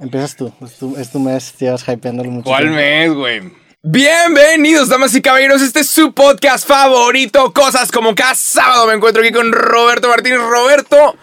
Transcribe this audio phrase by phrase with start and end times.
[0.00, 0.52] Empiezas tú.
[0.64, 2.44] Es tu, es tu mes, llevas hypeándolo mucho.
[2.48, 2.76] ¿Cuál tiempo.
[2.76, 3.52] mes, güey?
[3.82, 5.60] Bienvenidos, damas y caballeros.
[5.62, 7.52] Este es su podcast favorito.
[7.52, 10.38] Cosas como cada sábado me encuentro aquí con Roberto Martínez.
[10.40, 11.16] Roberto,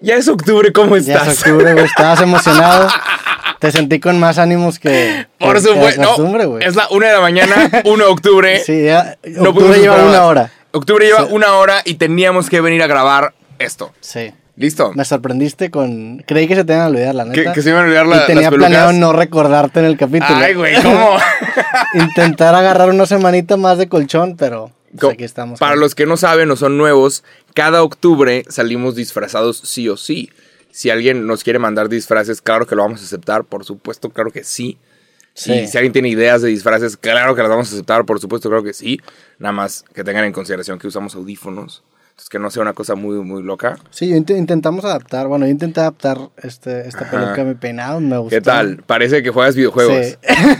[0.00, 1.28] ya es octubre, ¿cómo Ya estás?
[1.28, 1.84] es octubre, güey.
[1.84, 2.88] Estabas emocionado.
[3.58, 5.26] Te sentí con más ánimos que.
[5.38, 6.16] Por supuesto.
[6.18, 8.60] No, es la una de la mañana, 1 de octubre.
[8.64, 9.16] Sí, ya.
[9.24, 10.50] No octubre pudimos lleva una hora.
[10.72, 11.32] Octubre lleva Sí.
[11.32, 13.92] una hora y teníamos que venir a grabar esto.
[14.00, 14.32] Sí.
[14.56, 14.92] ¿Listo?
[14.94, 16.18] Me sorprendiste con.
[16.26, 17.52] Creí que se te iban a olvidar, la Que, neta.
[17.54, 20.34] que se iban a olvidar la- y tenía las planeado no recordarte en el capítulo.
[20.36, 21.16] Ay, güey, ¿cómo?
[21.94, 25.58] Intentar agarrar una semanita más de colchón, pero pues, aquí estamos.
[25.58, 30.30] Para los que no saben o son nuevos, cada octubre salimos disfrazados sí o sí.
[30.70, 34.30] Si alguien nos quiere mandar disfraces, claro que lo vamos a aceptar, por supuesto, claro
[34.30, 34.78] que sí.
[35.34, 35.52] Sí.
[35.52, 38.48] Y si alguien tiene ideas de disfraces, claro que las vamos a aceptar, por supuesto,
[38.50, 39.00] claro que sí.
[39.38, 41.82] Nada más que tengan en consideración que usamos audífonos.
[42.12, 43.78] Entonces, que no sea una cosa muy, muy loca.
[43.90, 45.28] Sí, yo int- intentamos adaptar.
[45.28, 47.10] Bueno, yo intenté adaptar este, esta Ajá.
[47.10, 48.00] peluca mi peinado.
[48.00, 48.36] Me gustó.
[48.36, 48.82] ¿Qué tal?
[48.86, 50.06] Parece que juegas videojuegos.
[50.06, 50.16] Sí.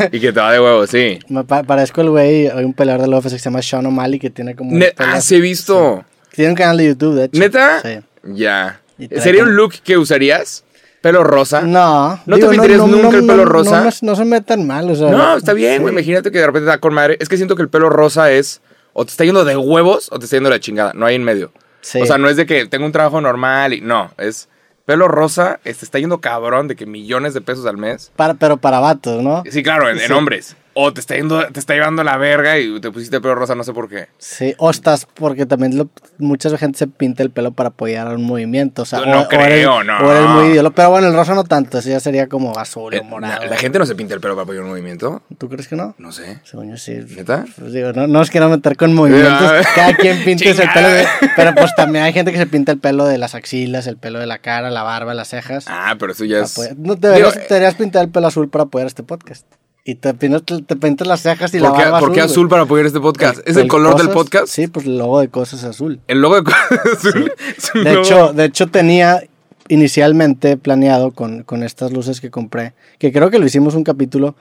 [0.12, 1.19] y que te va de huevo, sí.
[1.29, 2.49] Me pa- parezco el güey.
[2.49, 4.73] Hay un peleador de UFC que se llama Sean O'Malley que tiene como.
[4.76, 6.04] Ne- ah, sí he visto.
[6.35, 7.38] Tiene un canal de YouTube, de hecho.
[7.38, 7.80] ¿Neta?
[7.82, 8.01] Sí.
[8.35, 8.80] Ya.
[9.21, 10.65] ¿Sería un look que usarías?
[11.02, 11.63] ¿Pelo rosa?
[11.63, 12.19] No.
[12.26, 13.91] ¿No te pintarías nunca el pelo rosa?
[14.02, 15.10] No, se me tan mal, o sea.
[15.10, 15.93] No, está bien, güey.
[15.93, 17.16] Imagínate que de repente está con madre.
[17.21, 20.18] Es que siento que el pelo rosa es o te está yendo de huevos o
[20.18, 20.93] te está yendo de la chingada.
[20.95, 21.52] No hay en medio.
[21.80, 22.01] Sí.
[22.01, 24.48] O sea, no es de que tengo un trabajo normal y no, es
[24.85, 28.13] pelo rosa, está yendo cabrón de que millones de pesos al mes.
[28.16, 29.43] Para, pero para vatos, ¿no?
[29.51, 30.13] Sí, claro, en, en Sí.
[30.13, 30.57] hombres.
[30.74, 33.62] O te está yendo, te está llevando la verga y te pusiste pelo rosa, no
[33.65, 34.09] sé por qué.
[34.18, 38.10] Sí, o estás, porque también lo- mucha gente se pinta el pelo para apoyar a
[38.14, 39.98] un movimiento, o sea, No, o, o eres- creo, no.
[39.98, 42.95] o eres muy idiota, pero bueno, el rosa no tanto, eso ya sería como azul
[42.95, 43.42] Eh, o morado.
[43.45, 45.23] la, la gente no se pinta el pelo para apoyar un movimiento.
[45.38, 45.95] ¿Tú crees que no?
[45.98, 46.40] No sé.
[46.45, 46.95] Según yo sí.
[47.16, 47.45] ¿Neta?
[47.59, 51.07] Pues digo, no, no os quiero meter con movimientos, cada quien pinta el pelo, de-
[51.36, 54.18] pero pues también hay gente que se pinta el pelo de las axilas, el pelo
[54.20, 55.66] de la cara, la barba, las cejas.
[55.68, 56.57] Ah, pero eso ya es.
[56.59, 59.46] Apoya- No, deberías, Digo, eh, deberías pintar el pelo azul para apoyar este podcast.
[59.85, 62.30] Y te pintas, te pintas las cejas y la ¿Por qué, barba por qué güey.
[62.30, 63.41] azul para apoyar este podcast?
[63.47, 64.47] ¿Es el, El color del Cosas- podcast?
[64.47, 66.00] Sí, pues el logo de cosas es azul.
[66.06, 66.53] El logo de
[66.97, 67.32] azul.
[67.59, 69.22] es un De logo- hecho, de hecho tenía
[69.69, 74.37] inicialmente planeado con, con estas luces que compré, que creo que lo hicimos un capítulo,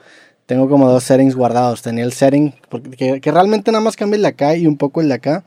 [0.46, 1.82] tengo como dos settings guardados.
[1.82, 4.76] Tenía el setting, porque, que, que realmente nada más cambia el de acá y un
[4.76, 5.44] poco el de acá,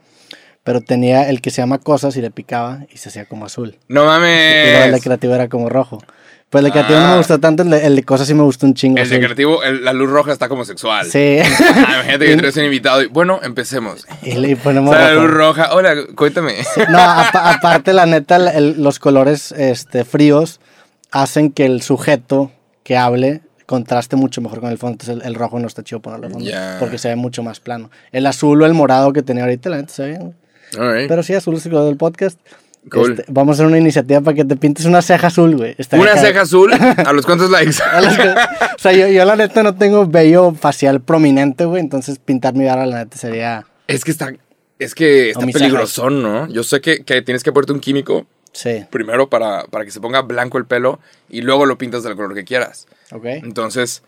[0.64, 3.78] pero tenía el que se llama cosas y le picaba y se hacía como azul.
[3.88, 5.02] No Y luego el de mames.
[5.02, 6.02] creativo era como rojo.
[6.48, 7.10] Pues el de creativo no Ah.
[7.12, 8.98] me gustó tanto, el de, el de cosas sí me gustó un chingo.
[8.98, 9.18] El azul.
[9.18, 11.06] creativo, el- la luz roja está como sexual.
[11.06, 11.38] Sí.
[11.60, 14.06] Ah, imagínate que traes un invitado y bueno, empecemos.
[14.22, 15.26] y le ponemos Sale la rojo.
[15.26, 15.74] luz roja.
[15.74, 16.54] Hola, cuéntame.
[16.88, 20.60] No, apa- aparte, la neta, el- los colores este, fríos
[21.10, 22.52] hacen que el sujeto
[22.84, 24.92] que hable contraste mucho mejor con el fondo.
[25.02, 26.48] Entonces, el, el rojo no está chido ponerlo de fondo.
[26.48, 26.76] Ya.
[26.78, 27.90] Porque se ve mucho más plano.
[28.12, 30.18] El azul o el morado que tenía ahorita, la neta se ve
[30.74, 31.08] right.
[31.08, 32.38] Pero sí, azul es el color del podcast.
[32.90, 33.12] Cool.
[33.18, 35.74] Este, vamos a hacer una iniciativa para que te pintes una ceja azul, güey.
[35.78, 36.72] Estaría Una ceja azul.
[36.72, 37.72] ¿A los cuantos likes?
[38.16, 41.80] Que- o sea, yo, yo la neta no tengo vello facial prominente, güey.
[41.80, 43.66] Entonces, pintar mi barba, la neta, sería...
[43.88, 44.32] Es que está.
[44.78, 46.46] Es que está peligrosón, ¿no?
[46.48, 50.00] Yo sé que, que tienes que ponerte un químico Sí, primero para, para que se
[50.00, 50.98] ponga blanco el pelo
[51.28, 52.86] y luego lo pintas del color que quieras.
[53.12, 53.24] ok.
[53.42, 54.02] Entonces,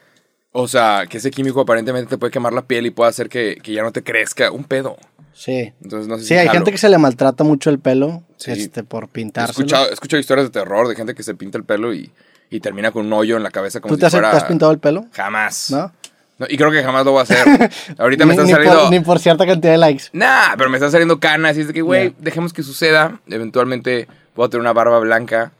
[0.52, 3.58] o sea, que ese químico aparentemente te puede quemar la piel y puede hacer que,
[3.62, 4.96] que ya no te crezca un pedo.
[5.38, 5.72] Sí.
[5.82, 6.58] Entonces, no sé Sí, si hay jalo.
[6.58, 8.50] gente que se le maltrata mucho el pelo Sí.
[8.50, 9.52] este, por He pintarse.
[9.52, 12.10] escuchado, he escuchado historias de terror de gente que se pinta el pelo y,
[12.50, 14.30] y termina con un hoyo en la cabeza como ¿Tú si te has, fuera...
[14.32, 15.06] te has pintado el pelo?
[15.12, 15.70] Jamás.
[15.70, 15.92] ¿No?
[16.38, 17.46] No, y creo que jamás lo voy a hacer.
[17.98, 18.80] Ahorita me están ni, saliendo...
[18.82, 20.04] por, ni por cierta cantidad de likes.
[20.12, 23.20] Nah, pero me están saliendo canas y es de que, güey, dejemos que suceda.
[23.28, 25.52] Eventualmente voy a tener una barba blanca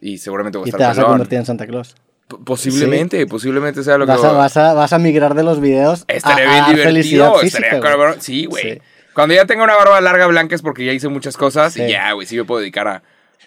[0.00, 1.94] y seguramente voy a Y te estar vas a convertir en Santa Claus.
[2.28, 4.12] P- Posiblemente, posiblemente sea lo que...
[4.12, 7.34] Vas a, vas, a, vas a migrar de los videos Estaría a, bien divertido.
[7.40, 8.16] física, estaría cabrón.
[8.20, 8.62] Sí, güey.
[8.74, 8.78] Sí.
[9.14, 11.82] Cuando ya tenga una barba larga blanca es porque ya hice muchas cosas Sí.
[11.82, 13.02] y ya, güey, sí me puedo dedicar a,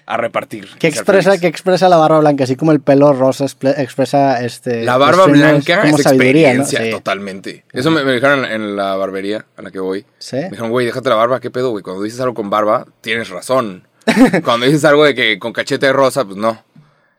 [0.06, 0.68] a repartir.
[0.80, 1.38] ¿Qué expresa.
[1.40, 2.44] ¿Qué expresa la barba blanca?
[2.44, 4.84] Así como el pelo rosa expresa este.
[4.84, 6.62] La barba blanca como es sabiduría, ¿no?
[6.64, 6.92] experiencia, Sí.
[6.92, 7.64] totalmente.
[7.72, 10.06] Eso me, me dijeron en, en la barbería a la que voy.
[10.20, 10.36] Sí.
[10.38, 11.84] Me dijeron, güey, déjate la barba, ¿qué pedo, güey?
[11.84, 13.88] Cuando dices algo con barba, tienes razón.
[14.44, 16.62] Cuando dices algo de que con cachete de rosa, pues no.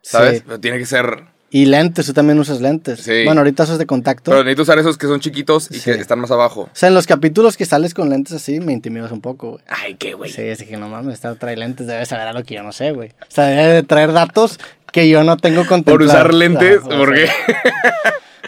[0.02, 0.38] ¿Sabes?
[0.38, 0.42] Sí.
[0.46, 1.24] Pero tiene que ser...
[1.56, 2.98] Y lentes, tú también usas lentes.
[3.02, 3.22] Sí.
[3.24, 4.32] Bueno, ahorita usas de contacto.
[4.32, 5.92] Pero necesito usar esos que son chiquitos y Sí.
[5.92, 6.62] que están más abajo.
[6.62, 9.62] O sea, en los capítulos que sales con lentes así, me intimidas un poco, güey.
[9.68, 10.32] Ay, qué güey.
[10.32, 12.90] Sí, así que no mames, esta trae lentes, debe saber algo que yo no sé,
[12.90, 13.10] güey.
[13.10, 14.58] O sea, debe de traer datos
[14.90, 15.98] que yo no tengo contemplado.
[15.98, 17.28] Por usar lentes, Ah, ¿por qué?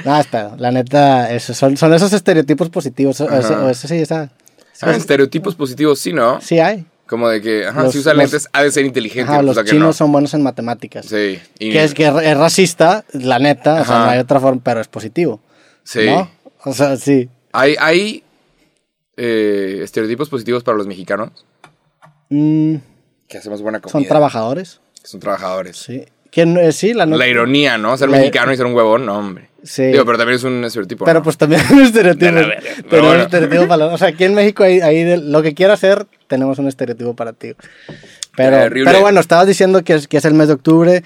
[0.04, 3.20] No, espera, la neta, eso, son, son esos estereotipos positivos.
[3.20, 4.30] O o ese sí, esa,
[4.82, 6.40] Ah, estereotipos positivos, sí, ¿no?
[6.40, 6.84] sí hay.
[7.06, 9.30] Como de que, ajá, Los- si usa los- lentes, ha de ser inteligente.
[9.30, 9.92] Ajá, o los chinos no.
[9.92, 11.06] son buenos en matemáticas.
[11.06, 11.38] Sí.
[11.58, 14.04] y- Que es que es racista, la neta, o sea, Ajá.
[14.06, 15.40] no hay otra forma, pero es positivo.
[15.84, 16.06] Sí.
[16.06, 16.28] ¿No?
[16.64, 17.28] O sea, sí.
[17.52, 18.22] Hay, hay
[19.16, 21.30] eh, estereotipos positivos para los mexicanos
[22.28, 22.76] Mm,
[23.28, 23.92] que hacemos buena comida.
[23.92, 25.76] son trabajadores, que son trabajadores.
[25.76, 26.04] sí.
[26.38, 27.06] Eh, sí, la.
[27.06, 27.96] La ironía, ¿no?
[27.96, 29.48] Ser La- mexicano y ser un huevón, no, hombre.
[29.62, 29.84] Sí.
[29.84, 31.06] Digo, pero también es un estereotipo.
[31.06, 31.24] Pero ¿no?
[31.24, 32.30] pues también es un estereotipo.
[32.90, 33.14] Pero bueno.
[33.20, 36.06] un estereotipo para O sea, aquí en México, ahí, ahí de- lo que quiera hacer,
[36.26, 37.52] tenemos un estereotipo para ti.
[38.36, 41.02] Pero, pero bueno, estabas diciendo que es, que es el mes de octubre.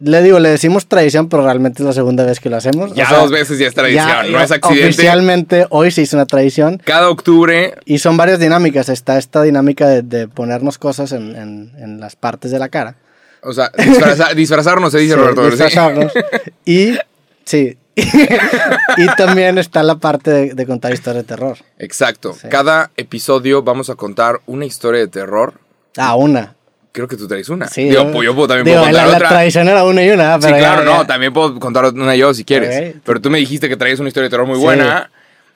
[0.00, 2.92] Le digo, le decimos tradición, pero realmente es la segunda vez que lo hacemos.
[2.94, 4.84] Ya dos veces ya es tradición, no es accidente.
[4.88, 6.82] Oficialmente hoy se hizo una tradición.
[6.84, 8.88] Cada octubre, Y son varias dinámicas.
[8.88, 12.96] Está esta dinámica de, de ponernos cosas en, en- en las partes de la cara.
[13.42, 15.44] o sea, disfraza- disfrazarnos, se dice Sí, Roberto.
[15.44, 15.50] ¿sí?
[15.50, 16.12] disfrazarnos.
[16.66, 16.98] Y,
[17.44, 17.78] sí.
[18.96, 21.58] y también está la parte de, de contar historias de terror.
[21.78, 22.32] Exacto.
[22.34, 22.48] Sí.
[22.48, 25.54] Cada episodio vamos a contar una historia de terror.
[25.96, 26.54] Ah, una.
[26.92, 27.66] Creo que tú traes una.
[27.68, 29.28] Sí, digo, yo- pues yo puedo- también digo, puedo contar la, la otra.
[29.30, 32.14] tradición era una y una, Sí, pero ya- claro, ya- no, también puedo contar una
[32.14, 32.96] yo si quieres.
[33.04, 34.62] Pero tú me dijiste que traías una historia de terror muy Sí.
[34.62, 35.10] buena.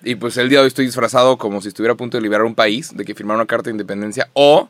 [0.05, 2.44] Y pues el día de hoy estoy disfrazado como si estuviera a punto de liberar
[2.44, 4.29] un país, de que firmara una carta de independencia.
[4.32, 4.69] O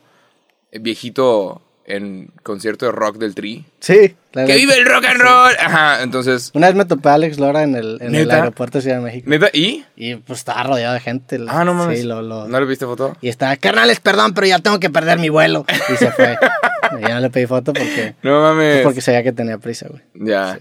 [0.71, 3.65] eh, viejito en concierto de rock del Tri.
[3.79, 4.15] Sí.
[4.33, 5.53] la ¡Que vive el rock and roll!
[5.59, 6.51] Ajá, entonces.
[6.53, 9.03] Una vez me topé a Alex Lora en el, en el aeropuerto de Ciudad de
[9.03, 9.29] México.
[9.29, 9.49] ¿Neta?
[9.53, 9.83] ¿Y?
[9.95, 11.39] Y pues estaba rodeado de gente.
[11.47, 11.99] Ah, no mames.
[11.99, 13.17] Sí, lo, lo- ¿No le viste foto?
[13.21, 15.65] Y estaba, carnales, perdón, pero ya tengo que perder mi vuelo.
[15.91, 16.37] Y se fue.
[16.99, 18.83] y ya no le pedí foto porque, No mames.
[18.83, 20.01] porque sabía que tenía prisa, güey.
[20.13, 20.59] Ya.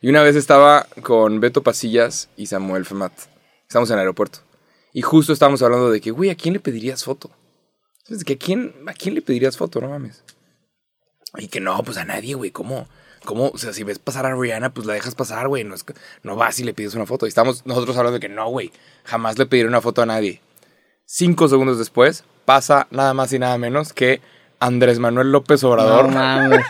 [0.00, 3.12] Y una vez estaba con Beto Pasillas y Samuel Femat.
[3.66, 4.38] Estamos en el aeropuerto.
[4.92, 7.30] Y justo estábamos hablando de que, güey, ¿a quién le pedirías foto?
[8.04, 8.24] ¿Sabes?
[8.24, 9.80] Que ¿a quién, ¿A quién le pedirías foto?
[9.80, 10.22] No mames.
[11.38, 12.50] Y que no, pues a nadie, güey.
[12.50, 12.86] ¿Cómo?
[13.24, 13.48] ¿Cómo?
[13.50, 15.64] O sea, si ves pasar a Rihanna, pues la dejas pasar, güey.
[15.64, 15.84] No, es
[16.22, 17.26] no vas y le pides una foto.
[17.26, 18.72] Y estamos nosotros hablando de que no, güey.
[19.04, 20.40] Jamás le pediré una foto a nadie.
[21.04, 24.20] Cinco segundos después, pasa nada más y nada menos que
[24.60, 26.06] Andrés Manuel López Obrador.
[26.08, 26.60] No mames.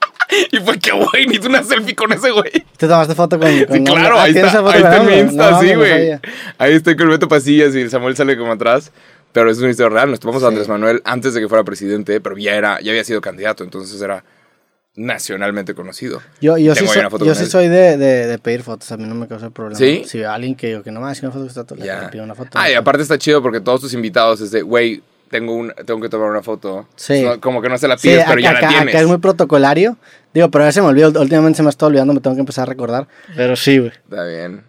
[0.52, 2.52] y fue que, güey, necesito una selfie con ese güey.
[2.76, 5.14] ¿Te tomaste foto con, con Sí, claro, Ah, ahí ¿tienes está, ahí en mi?
[5.18, 6.12] Insta, No, sí, güey.
[6.58, 8.92] ahí estoy con el Beto Pasillas y Samuel sale como atrás.
[9.32, 10.10] Pero es una historia real.
[10.10, 10.48] Nos tomamos a Sí.
[10.48, 14.00] Andrés Manuel antes de que fuera presidente, pero ya era, ya había sido candidato, entonces
[14.00, 14.24] era
[14.96, 16.20] nacionalmente conocido.
[16.40, 18.96] Yo, yo sí, Tengo una foto yo sí soy de, de, de pedir fotos, a
[18.96, 19.78] mí no me causa problema.
[19.78, 20.02] ¿Sí?
[20.06, 21.86] Si a alguien que yo que no me hace una foto que está todo, le
[21.86, 22.10] Ya.
[22.10, 22.50] pido una foto.
[22.54, 26.00] Ah, y aparte está chido porque todos tus invitados es de, güey, tengo, un, tengo
[26.00, 26.88] que tomar una foto.
[26.96, 27.22] Sí.
[27.22, 28.88] No, como que no se la Sí, pides, acá, pero ya la acá- tienes.
[28.94, 29.98] acá es muy protocolario.
[30.34, 31.08] Digo, pero ya se me olvidó.
[31.20, 33.06] Últimamente se me está olvidando, me tengo que empezar a recordar.
[33.36, 33.92] Pero sí, güey.
[33.92, 34.64] Está bien.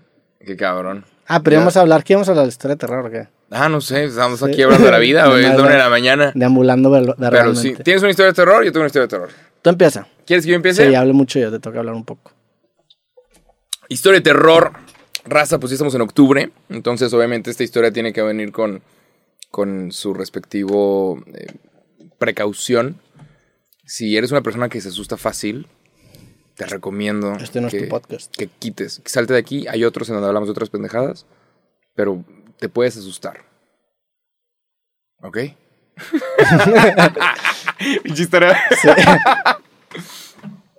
[0.45, 1.05] Qué cabrón.
[1.27, 1.57] Ah, pero Ya.
[1.59, 3.27] íbamos a hablar, ¿qué íbamos a hablar la historia de terror o qué?
[3.51, 5.43] Ah, no sé, estamos aquí hablando de la vida, güey.
[5.43, 6.31] Es la una de la mañana.
[6.35, 8.63] Deambulando ver- Pero sí, ¿tienes una historia de terror?
[8.63, 9.29] Yo tengo una historia de terror.
[9.61, 10.07] Tú empieza.
[10.25, 10.87] ¿Quieres que yo empiece?
[10.87, 12.31] Sí, hablo mucho yo, te toca hablar un poco.
[13.87, 14.73] Historia de terror.
[15.25, 16.51] Raza, pues ya estamos en octubre.
[16.69, 18.81] Entonces, obviamente, esta historia tiene que venir con,
[19.51, 21.47] con su respectivo eh,
[22.17, 22.97] precaución.
[23.85, 25.67] Si eres una persona que se asusta fácil,
[26.55, 28.33] te recomiendo Este no es que, tu podcast.
[28.35, 28.99] que quites.
[29.03, 29.67] Que salte de aquí.
[29.67, 31.25] Hay otros en donde hablamos de otras pendejadas.
[31.95, 32.23] Pero
[32.59, 33.45] te puedes asustar.
[35.21, 35.37] ¿Ok?
[38.03, 38.57] Pinche historia.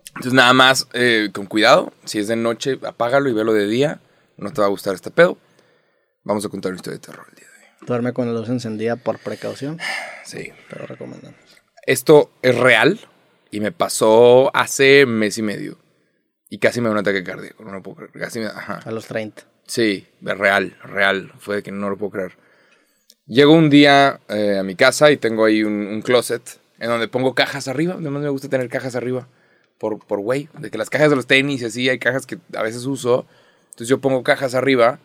[0.09, 1.93] Entonces, nada más eh, con cuidado.
[2.05, 4.01] Si es de noche, apágalo y velo de día.
[4.37, 5.39] No te va a gustar este pedo.
[6.25, 7.87] Vamos a contar una historia de terror el día de hoy.
[7.87, 9.79] Duerme con la luz encendida por precaución,
[10.25, 10.53] Sí.
[10.69, 11.39] pero recomendamos.
[11.87, 13.01] Esto es real
[13.51, 15.79] y me pasó hace mes y medio.
[16.51, 17.65] Y casi me da un ataque cardíaco.
[17.65, 18.13] No lo puedo creer.
[18.13, 18.81] Casi me, ajá.
[18.85, 19.43] A los 30.
[19.71, 21.33] Sí, real, real.
[21.39, 22.33] Fue de que no lo puedo creer.
[23.27, 26.43] Llego un día eh, a mi casa y tengo ahí un, un closet
[26.81, 27.95] en donde pongo cajas arriba.
[27.95, 29.29] Además me gusta tener cajas arriba.
[29.79, 30.49] Por, por güey.
[30.59, 33.27] De que las cajas de los tenis y así, hay cajas que a veces uso.
[33.67, 34.99] Entonces yo pongo cajas arriba.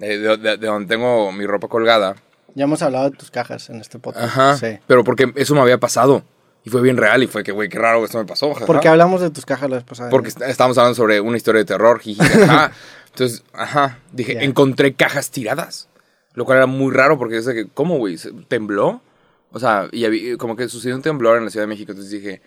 [0.00, 2.16] eh, de, de- de donde tengo mi ropa colgada.
[2.54, 4.24] Ya hemos hablado de tus cajas en este podcast.
[4.24, 4.56] Ajá.
[4.56, 4.78] Sí.
[4.86, 6.22] Pero porque eso me había pasado.
[6.64, 7.22] Y fue bien real.
[7.22, 8.54] Y fue que, güey, qué raro que esto me pasó.
[8.54, 8.64] jaja.
[8.66, 10.08] ¿Por qué hablamos de tus cajas la vez pasada?
[10.08, 12.20] Porque est- estábamos hablando sobre una historia de terror, jiji.
[13.12, 15.88] Entonces, ajá, dije, encontré cajas tiradas.
[16.34, 18.16] Lo cual era muy raro porque que, ¿cómo, güey?
[18.16, 19.02] ¿Se- ¿Tembló?
[19.50, 21.92] O sea, y había- como que sucedió un temblor en la Ciudad de México.
[21.92, 22.40] Entonces dije,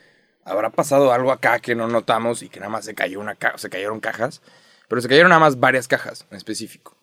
[0.44, 3.58] ¿habrá pasado algo acá que no notamos y que nada más se cayó una ca-
[3.58, 4.42] se cayeron cajas?
[4.88, 6.98] Pero se cayeron nada más varias cajas en específico.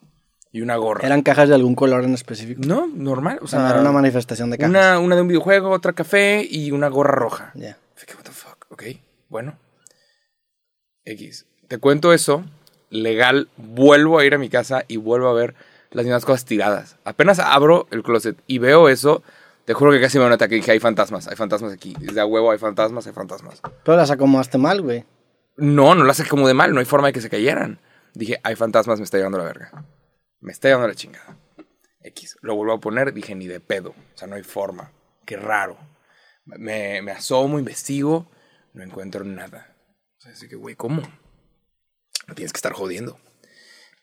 [0.50, 1.06] Y una gorra.
[1.06, 2.60] ¿Eran cajas de algún color en específico?
[2.66, 3.38] No, normal.
[3.42, 4.70] O sea, sea, era una manifestación de cajas.
[4.70, 7.52] una, una de un videojuego, otra café y una gorra roja.
[7.54, 7.78] Ya.
[8.06, 8.82] Que, what the fuck, ok,
[9.28, 9.56] bueno.
[11.04, 11.46] X.
[11.68, 12.44] Te cuento eso,
[12.92, 15.54] legal, vuelvo a ir a mi casa y vuelvo a ver
[15.90, 16.96] las mismas cosas tiradas.
[17.04, 19.22] Apenas abro el closet y veo eso,
[19.64, 20.54] te juro que casi me da un ataque.
[20.56, 21.96] Dije, hay fantasmas, hay fantasmas aquí.
[22.06, 23.60] Es de a huevo, hay fantasmas, hay fantasmas.
[23.84, 25.04] Pero las acomodaste mal, güey.
[25.56, 27.80] No, no las hace como de mal, no hay forma de que se cayeran.
[28.14, 29.84] Dije, hay fantasmas, me está llevando la verga.
[30.40, 31.36] Me está llevando la chingada.
[32.00, 32.36] X.
[32.42, 33.90] Lo vuelvo a poner, dije, ni de pedo.
[33.90, 34.92] O sea, no hay forma.
[35.24, 35.78] Qué raro.
[36.44, 38.28] Me, me asomo, investigo,
[38.72, 39.76] no encuentro nada.
[40.18, 41.02] O sea, así que, güey, ¿cómo?
[42.28, 43.18] No tienes que estar jodiendo.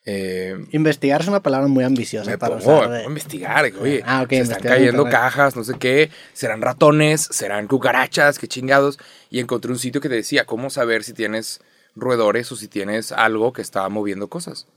[0.05, 4.25] Eh, Investigar es una palabra muy ambiciosa me para pongo usar de- investigar, oye, Ah,
[4.29, 8.97] se están cayendo cajas, no sé qué, serán ratones, serán cucarachas, qué chingados.
[9.29, 11.59] Y encontré un sitio que te decía cómo saber si tienes
[11.95, 14.67] roedores o si tienes algo que está moviendo cosas.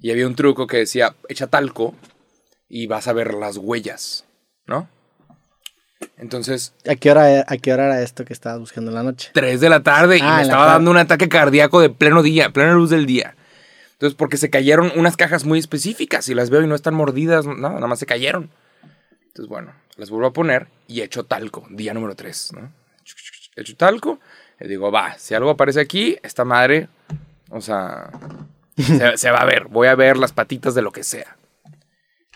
[0.00, 1.94] Y había un truco que decía, echa talco
[2.68, 4.24] y vas a ver las huellas,
[4.66, 4.88] ¿no?
[6.18, 9.30] Entonces, ¿A qué, hora, ¿A qué hora era esto que estabas buscando en la noche?
[9.34, 12.50] 3 de la tarde y Ah, me estaba dando un ataque cardíaco de pleno día,
[12.50, 13.36] plena luz del día.
[13.92, 17.46] Entonces, porque se cayeron unas cajas muy específicas y las veo y no están mordidas,
[17.46, 18.50] no, nada más se cayeron.
[19.28, 22.72] Entonces, bueno, las vuelvo a poner y echo talco, día número 3, ¿no?
[23.56, 24.20] Echo talco
[24.60, 26.88] y digo, va, si algo aparece aquí, esta madre,
[27.50, 28.10] o sea,
[28.76, 31.36] se, se va a ver, voy a ver las patitas de lo que sea.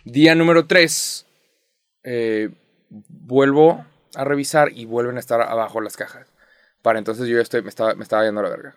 [0.05, 1.27] Día número 3,
[3.23, 6.33] vuelvo a revisar y vuelven a estar abajo las cajas.
[6.83, 8.77] Para entonces yo estoy, me estaba, me estaba yendo a la verga.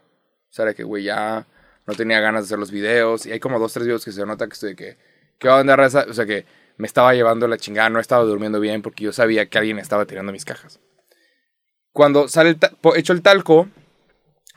[0.50, 1.46] O sea, de que, güey, ya
[1.86, 3.26] no tenía ganas de hacer los videos.
[3.26, 4.98] Y hay como dos, tres videos que se nota que estoy de que,
[5.40, 6.06] ¿qué onda, raza?
[6.10, 6.46] O sea, que
[6.78, 10.06] me estaba llevando la chingada, no estaba durmiendo bien porque yo sabía que alguien estaba
[10.06, 10.80] tirando mis cajas.
[11.92, 13.68] Cuando sale el ta- po- echo el talco,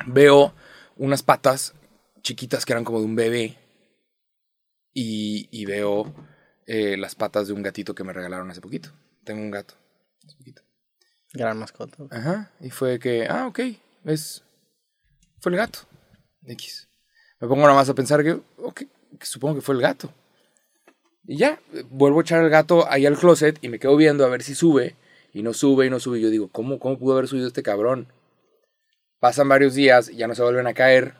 [0.07, 0.53] veo
[0.97, 1.75] unas patas
[2.23, 3.57] chiquitas que eran como de un bebé.
[4.93, 6.13] Y, y veo
[6.67, 8.91] eh, las patas de un gatito que me regalaron hace poquito.
[9.29, 9.75] Tengo un gato.
[11.35, 11.99] Gran mascota.
[12.11, 12.51] Ajá.
[12.61, 13.61] Y fue que, ah, ok,
[14.07, 14.43] es.
[15.39, 15.81] Fue el gato.
[16.47, 16.89] X.
[17.39, 18.85] Me pongo nada más a pensar que, ok,
[19.19, 20.11] que supongo que fue el gato.
[21.27, 24.31] Y ya, vuelvo a echar el gato ahí al closet y me quedo viendo a
[24.31, 24.97] ver si sube.
[25.35, 26.21] Y no sube y no sube.
[26.21, 28.11] Y yo digo, ¿cómo, cómo pudo haber subido este cabrón?
[29.21, 31.17] Pasan varios días y ya no se vuelven a caer.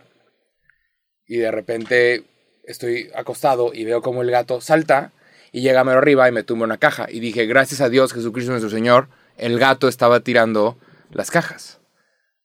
[1.27, 2.25] Y de repente
[2.63, 5.13] estoy acostado y veo como el gato salta
[5.53, 7.07] y llega mero arriba y me tumba una caja.
[7.11, 10.77] Y dije, gracias a Dios, Jesucristo nuestro Señor, el gato estaba tirando
[11.11, 11.79] las cajas.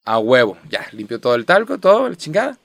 [0.05, 0.57] A huevo.
[0.69, 2.57] Ya, limpió todo el talco, todo, la chingada.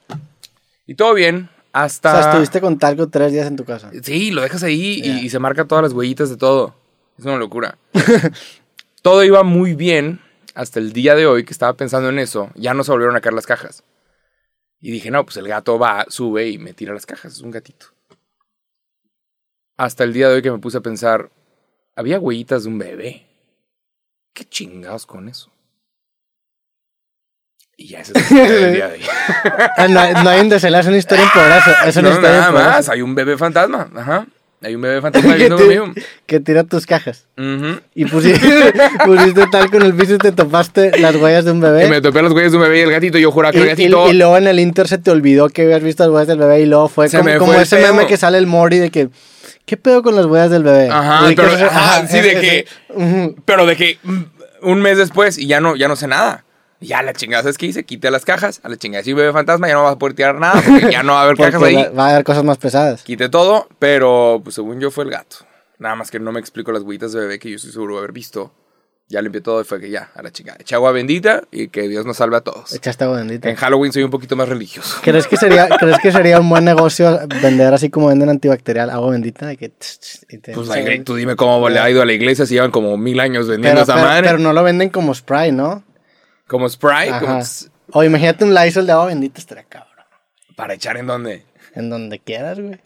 [0.87, 2.13] Y todo bien O hasta...
[2.23, 3.91] sea, estuviste con talco tres días en tu casa.
[4.03, 6.75] Sí, lo dejas ahí y- y, se marca todas las huellitas de todo.
[7.19, 7.79] Es una locura.
[9.03, 10.21] todo iba muy bien
[10.55, 12.51] hasta el día de hoy que estaba pensando en eso.
[12.55, 13.83] Ya no se volvieron a caer las cajas.
[14.81, 17.35] Y dije, no, pues el gato va, sube y me tira las cajas.
[17.35, 17.87] Es un gatito.
[19.79, 21.31] Hasta el día de hoy que me puse a pensar,
[21.97, 23.27] había huellitas de un bebé.
[24.35, 25.51] ¿Qué chingados con eso?
[27.77, 29.03] Y ya ese es el día de hoy.
[29.77, 31.71] Ah, no, hay- no hay un desenlace, es una historia en progreso.
[31.87, 32.77] Es una No, historia nada en progreso.
[32.77, 32.89] más.
[32.89, 33.89] Hay un bebé fantasma.
[33.95, 34.27] Ajá.
[34.61, 35.93] Hay un bebé fantasma ti- conmigo.
[36.27, 37.27] que tira tus cajas.
[37.37, 37.79] Ujú.
[37.95, 38.73] Y pusiste,
[39.05, 41.87] pusiste talco en el piso y te topaste las huellas de un bebé.
[41.87, 43.17] Y me topé las huellas de un bebé y el gatito.
[43.19, 44.09] Y yo juraba que Y, el gatito.
[44.11, 46.63] y luego en el Inter se te olvidó que habías visto las huellas del bebé
[46.63, 47.95] y luego fue Se como, me fue ese pedo.
[47.95, 49.09] meme que sale el Mori de que
[49.69, 50.89] ¿qué pedo con las huellas del bebé?
[50.91, 52.67] Ajá, pero- ajá, sí, de que-.
[53.45, 53.99] Pero de que
[54.63, 56.45] un mes después y ya no, ya no sé nada.
[56.81, 57.85] Ya la chingada, ¿sabes qué hice?
[57.85, 58.61] Quité las cajas.
[58.63, 60.91] A la chingada, si un bebé fantasma ya no vas a poder tirar nada porque
[60.93, 61.75] ya no va a haber cajas ahí.
[61.75, 63.03] va- va a haber cosas más pesadas.
[63.03, 65.37] Quité todo, pero pues según yo fue el gato.
[65.79, 67.99] Nada más que no me explico las huellitas de bebé que yo estoy seguro de
[67.99, 68.53] haber visto.
[69.11, 70.59] Ya limpié todo y fue que ya, a la chingada.
[70.61, 72.75] Eché agua bendita y que Dios nos salve a todos.
[72.75, 73.49] Echaste agua bendita.
[73.49, 74.99] En Halloween soy un poquito más religioso.
[75.03, 79.13] ¿Crees que, sería, ¿Crees que sería un buen negocio vender así como venden antibacterial agua
[79.13, 79.47] bendita?
[79.47, 82.05] De que, tss, tss, y te- Pues la tú dime cómo le ha ido a
[82.05, 84.27] la iglesia si llevan como mil años vendiendo esa madre.
[84.27, 85.85] pero no lo venden como spray, ¿no?
[86.47, 87.41] como spray, como
[87.93, 90.05] O imagínate un Lysol de agua bendita, estaría cabrón.
[90.57, 91.45] para echar en donde.
[91.75, 92.81] En donde quieras, güey.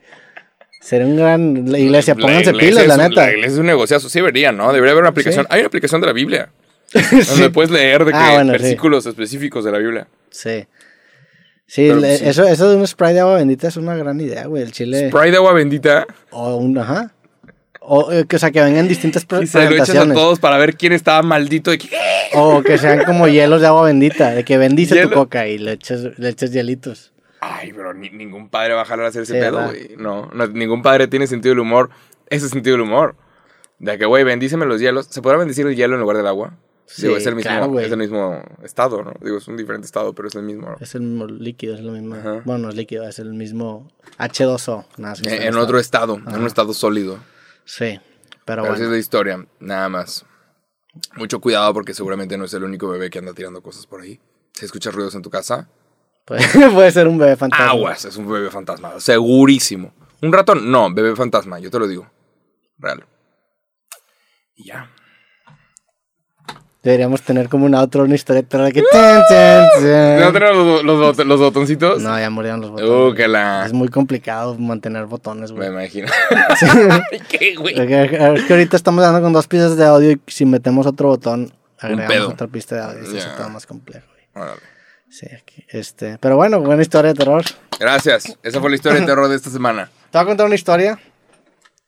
[0.82, 1.70] Sería un gran...
[1.70, 3.22] La iglesia, La pónganse iglesia pilas, la un- neta.
[3.26, 4.72] La iglesia es un negociazo, sí debería, ¿no?
[4.72, 5.44] Debería haber una aplicación.
[5.44, 5.48] Sí.
[5.50, 6.48] Hay una aplicación de la Biblia.
[7.28, 8.50] Donde puedes leer de que Ah, sí.
[8.50, 10.08] versículos específicos de la Biblia.
[10.30, 10.66] Sí.
[11.66, 12.24] Sí, Pero, le- sí.
[12.26, 14.62] Eso, eso de un spray de agua bendita es una gran idea, güey.
[14.64, 15.08] El chile...
[15.08, 16.06] Spray de agua bendita.
[16.30, 16.76] O un...
[16.76, 17.12] Ajá.
[17.80, 20.56] O, eh, que, o sea, que vengan distintas Y se lo echas a todos para
[20.58, 21.70] ver quién estaba maldito.
[21.70, 21.88] De que,
[22.34, 24.32] O que sean como hielos de agua bendita.
[24.32, 25.08] De que bendice Hielo.
[25.10, 27.11] tu coca y le eches, le eches hielitos.
[27.44, 29.96] Ay, pero ni- ningún padre va a jalar a hacer ese Sí, pedo, güey.
[29.98, 31.90] No, no, ningún padre tiene sentido del humor.
[32.28, 33.16] Ese sentido del humor.
[33.80, 35.06] De que, güey, bendíceme los hielos.
[35.10, 36.56] ¿Se podrá bendecir el hielo en lugar del agua?
[36.86, 39.14] Sí, Digo, es el mismo, claro, es el mismo estado, ¿no?
[39.20, 40.68] Digo, es un diferente estado, pero es el mismo.
[40.70, 40.76] ¿no?
[40.80, 42.14] Es el mismo líquido, es lo mismo.
[42.14, 42.42] Ajá.
[42.44, 44.84] Bueno, no es líquido, es el mismo H2O.
[44.98, 47.18] Nada, sí, En, en otro estado, en un estado sólido.
[47.64, 47.98] Sí,
[48.44, 48.92] pero, Pero esa es bueno.
[48.92, 50.24] la historia, nada más.
[51.16, 54.20] Mucho cuidado porque seguramente no es el único bebé que anda tirando cosas por ahí.
[54.52, 55.68] Si escuchas ruidos en tu casa,
[56.24, 57.70] Puede, puede ser un bebé fantasma.
[57.70, 59.92] aguas, es un bebé fantasma, segurísimo.
[60.22, 62.06] Un ratón, no, bebé fantasma, yo te lo digo.
[62.78, 63.04] Real.
[64.54, 64.88] Y ya.
[66.82, 68.82] Deberíamos tener como una outro, una historia de que...
[68.82, 72.02] ¿No tenemos los, los, bot- los botoncitos?
[72.02, 73.12] No, ya murieron los botones.
[73.12, 73.64] Uh, que la...
[73.66, 75.68] Es muy complicado mantener botones, Me güey.
[75.70, 76.08] imagino.
[77.28, 77.78] ¿Qué, güey?
[77.78, 78.02] Es que
[78.34, 82.32] es ahorita estamos dando con dos pistas de audio y si metemos otro botón, agregamos
[82.32, 83.02] otra pista de audio.
[83.04, 83.36] y Se hace Ya.
[83.36, 84.44] todo más complejo, güey.
[84.44, 84.60] Órale.
[85.12, 86.16] Sí, aquí, este.
[86.18, 87.42] Pero bueno, buena historia de terror.
[87.78, 88.36] Gracias.
[88.42, 89.90] Esa fue la historia de terror de esta semana.
[90.10, 90.98] Te voy a contar una historia.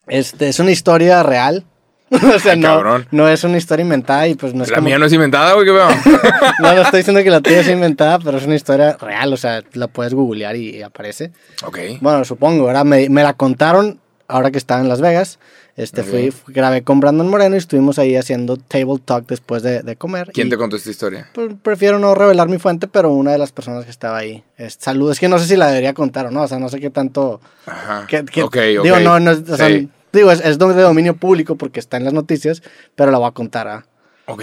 [0.07, 1.65] Este, es una historia real.
[2.11, 3.07] o sea, no, Cabrón.
[3.13, 5.55] no es una historia inventada y pues no es La como- mía no es inventada,
[5.55, 5.89] güey, que veo.
[6.61, 9.33] No, no estoy diciendo que la tuya es inventada, pero es una historia real.
[9.33, 11.33] O sea, la puedes googlear y, y aparece.
[11.65, 11.79] ok.
[12.01, 12.85] Bueno, supongo, ¿verdad?
[12.85, 15.39] Me, me la contaron ahora que estaba en Las Vegas.
[15.77, 19.83] Este, fui, fui- grabé con Brandon Moreno y estuvimos ahí haciendo table talk después de,
[19.83, 20.31] de comer.
[20.33, 21.29] ¿Quién y, te contó esta historia?
[21.63, 24.45] prefiero no revelar mi fuente, pero una de las personas que estaba ahí.
[24.57, 26.69] Es, salud, es que no sé si la debería contar o no, o sea, no
[26.69, 27.41] sé qué tanto...
[27.67, 28.07] Ajá.
[28.07, 28.79] que- que-.
[28.83, 29.89] Digo, no, no es, o sea, Sí.
[30.13, 32.63] digo, es, es de dominio público porque está en las noticias,
[32.95, 33.85] pero la voy a contar, ¿ah?
[34.27, 34.43] Ok.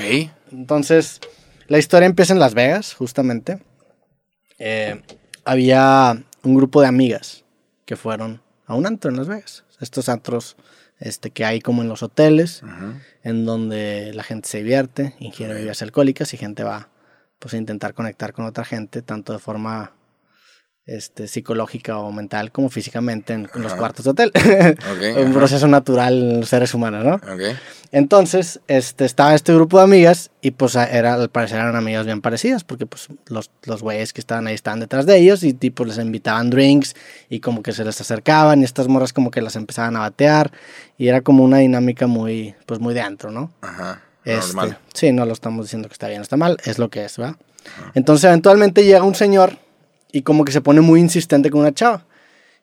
[0.52, 1.22] Entonces,
[1.68, 3.60] la historia empieza en Las Vegas, justamente.
[4.60, 5.02] Eh,
[5.46, 7.46] había un grupo de amigas
[7.86, 9.64] que fueron a un antro en Las Vegas.
[9.82, 10.56] Estos antros
[11.00, 12.64] este, que hay como en los hoteles,
[13.24, 16.90] en donde la gente se divierte, ingiere bebidas alcohólicas y gente va
[17.40, 19.94] pues, a intentar conectar con otra gente, tanto de forma
[20.86, 24.32] este, psicológica o mental como físicamente en, en los cuartos de hotel.
[24.36, 25.18] Ok.
[25.18, 25.34] un ajá.
[25.34, 27.16] proceso natural en los seres humanos, ¿no?
[27.16, 27.56] Ok.
[27.94, 32.22] Entonces, este, estaba este grupo de amigas y pues era, al parecer eran amigas bien
[32.22, 35.84] parecidas porque pues los, los güeyes que estaban ahí estaban detrás de ellos y tipo
[35.84, 36.96] les invitaban drinks
[37.30, 40.52] y como que se les acercaban y estas morras como que las empezaban a batear
[40.98, 43.52] y era como una dinámica muy, pues muy de antro, ¿no?
[43.62, 44.02] Ajá.
[44.24, 44.78] Este, Normal.
[44.94, 47.20] sí, no lo estamos diciendo que está bien o está mal, es lo que es,
[47.20, 47.38] ¿va?
[47.94, 49.58] Entonces eventualmente llega un señor
[50.12, 52.06] y como que se pone muy insistente con una chava.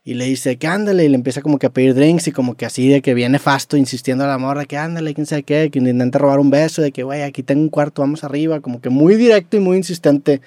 [0.04, 2.54] Y le dice que ándale, y le empieza como que a pedir drinks y como
[2.54, 5.70] que así de que viene fasto insistiendo a la morra que ándale, quién sabe qué,
[5.70, 8.80] que intenta robar un beso, de que güey, aquí tengo un cuarto, vamos arriba, como
[8.80, 10.40] que muy directo y muy insistente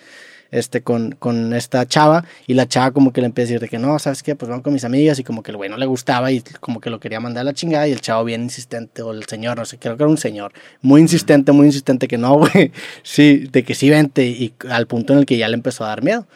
[0.51, 2.25] este, con, con esta chava.
[2.45, 4.35] Y la chava como que le empieza a decir de que no, ¿sabes qué?
[4.35, 6.79] Pues vamos con mis amigas y como que el güey no le gustaba y como
[6.79, 9.57] que lo quería mandar a la chingada y el chavo bien insistente, o el señor,
[9.57, 12.71] no sé, creo que era un señor, muy insistente, muy insistente que no, güey,
[13.03, 15.87] sí, de que sí vente y al punto en el que ya le empezó a
[15.87, 16.27] dar miedo.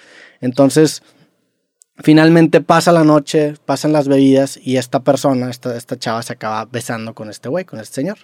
[0.45, 1.01] Entonces,
[1.97, 6.65] finalmente pasa la noche, pasan las bebidas y esta persona, esta, esta chava se acaba
[6.65, 8.17] besando con este güey, con este señor.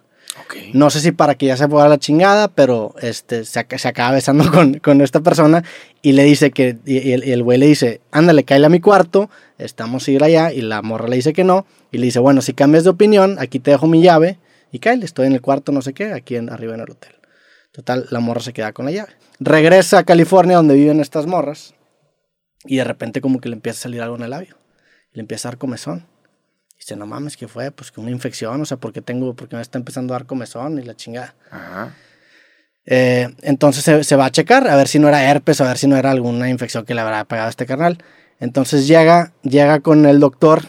[0.46, 0.56] Ok.
[0.74, 3.78] No sé si para que ya se fuera a la chingada, pero este, se, ac-
[3.78, 5.64] se acaba besando con, con esta persona
[6.02, 9.30] y le dice que, y, y el güey le dice, ándale, cállale a mi cuarto,
[9.58, 12.42] estamos a ir allá, y la morra le dice que no, y le dice, bueno,
[12.42, 14.38] si cambias de opinión, aquí te dejo mi llave,
[14.72, 17.14] y cállale, estoy en el cuarto, no sé qué, aquí en, arriba en el hotel.
[17.74, 19.12] Total, la morra se queda con la llave.
[19.40, 21.74] Regresa a California, donde viven estas morras,
[22.66, 24.58] y de repente como que le empieza a salir algo en el labio,
[25.12, 26.06] y le empieza a dar comezón.
[26.78, 27.70] Dice, no mames, ¿qué fue?
[27.70, 30.80] Pues que una infección, o sea, porque tengo, porque me está empezando a dar comezón
[30.80, 31.36] y la chingada.
[31.52, 31.96] Ajá.
[32.86, 35.78] Eh, entonces se, se va a checar a ver si no era herpes, a ver
[35.78, 38.00] si no era alguna infección que le habrá pegado a este carnal.
[38.40, 40.64] Entonces llega, llega con el doctor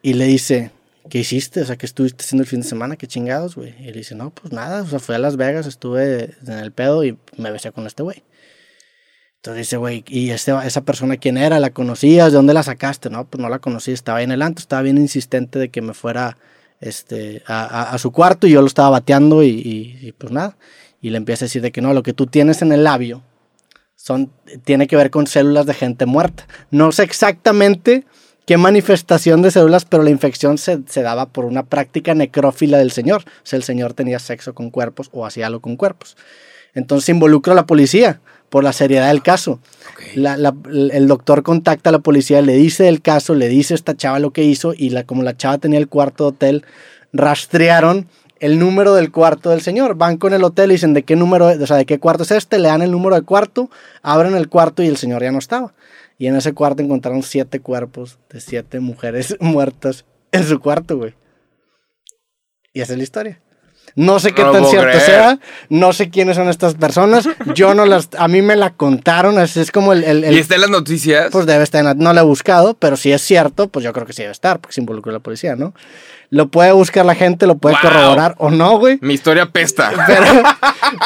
[0.00, 0.70] y le dice,
[1.10, 1.60] ¿qué hiciste?
[1.60, 2.96] O sea, ¿qué estuviste haciendo el fin de semana?
[2.96, 3.74] ¿Qué chingados, güey?
[3.80, 6.72] Y le dice, no, pues nada, o sea, fui a Las Vegas, estuve en el
[6.72, 8.22] pedo y me besé con este güey.
[9.40, 11.58] Entonces dice, güey, ¿y este, esa persona quién era?
[11.60, 12.30] ¿La conocías?
[12.30, 13.08] ¿De dónde la sacaste?
[13.08, 15.94] No, pues no la conocí, estaba en el antro, estaba bien insistente de que me
[15.94, 16.36] fuera
[16.78, 20.58] este, a, su cuarto y yo lo estaba bateando y, pues nada.
[21.00, 23.22] Y le empieza a decir de que no, lo que tú tienes en el labio
[23.96, 24.30] son,
[24.64, 26.46] tiene que ver con células de gente muerta.
[26.70, 28.04] No sé exactamente
[28.44, 32.90] qué manifestación de células, pero la infección se, se daba por una práctica necrófila del
[32.90, 33.22] señor.
[33.22, 36.18] O sea, el señor tenía sexo con cuerpos o hacía algo con cuerpos.
[36.74, 39.52] Entonces involucra a la policía por la seriedad del caso.
[39.92, 40.02] Ok.
[40.16, 40.54] La- la-
[40.92, 44.18] el doctor contacta a la policía, le dice el caso, le dice a esta chava
[44.18, 46.64] lo que hizo y la, como la chava tenía el cuarto de hotel,
[47.12, 48.08] rastrearon
[48.40, 49.94] el número del cuarto del señor.
[49.96, 52.30] Van con el hotel y dicen de qué número, o sea, de qué cuarto es
[52.32, 53.70] este, le dan el número de cuarto,
[54.02, 55.74] abren el cuarto y el señor ya no estaba.
[56.18, 61.14] Y en ese cuarto encontraron siete cuerpos de siete mujeres muertas en su cuarto, güey.
[62.72, 63.40] Y esa es la historia.
[63.96, 65.02] No sé qué No tan cierto creer.
[65.02, 69.38] sea, no sé quiénes son estas personas, yo no las, a mí me la contaron,
[69.38, 71.28] así es como el, el- el- ¿Y está en las noticias?
[71.32, 73.92] pues debe estar, en la- no lo he buscado, pero si es cierto, pues yo
[73.92, 75.74] creo que sí debe estar, porque se involucró la policía, ¿no?
[76.32, 77.90] Lo puede buscar la gente, lo puede Wow.
[77.90, 78.98] corroborar o no, güey.
[79.00, 79.90] Mi historia pesta.
[80.06, 80.24] Pero,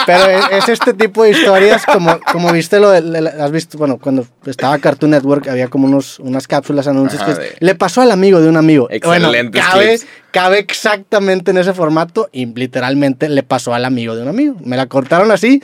[0.06, 3.98] pero es, es este tipo de historias, como, como viste lo de, has visto, bueno,
[3.98, 8.00] cuando estaba Cartoon Network había como unos, unas cápsulas, anuncios Ajá, que de- le pasó
[8.02, 8.86] al amigo de un amigo.
[8.90, 14.22] Excelentes bueno, cabe, cabe exactamente en ese formato y literalmente le pasó al amigo de
[14.22, 14.56] un amigo.
[14.64, 15.62] Me la cortaron así.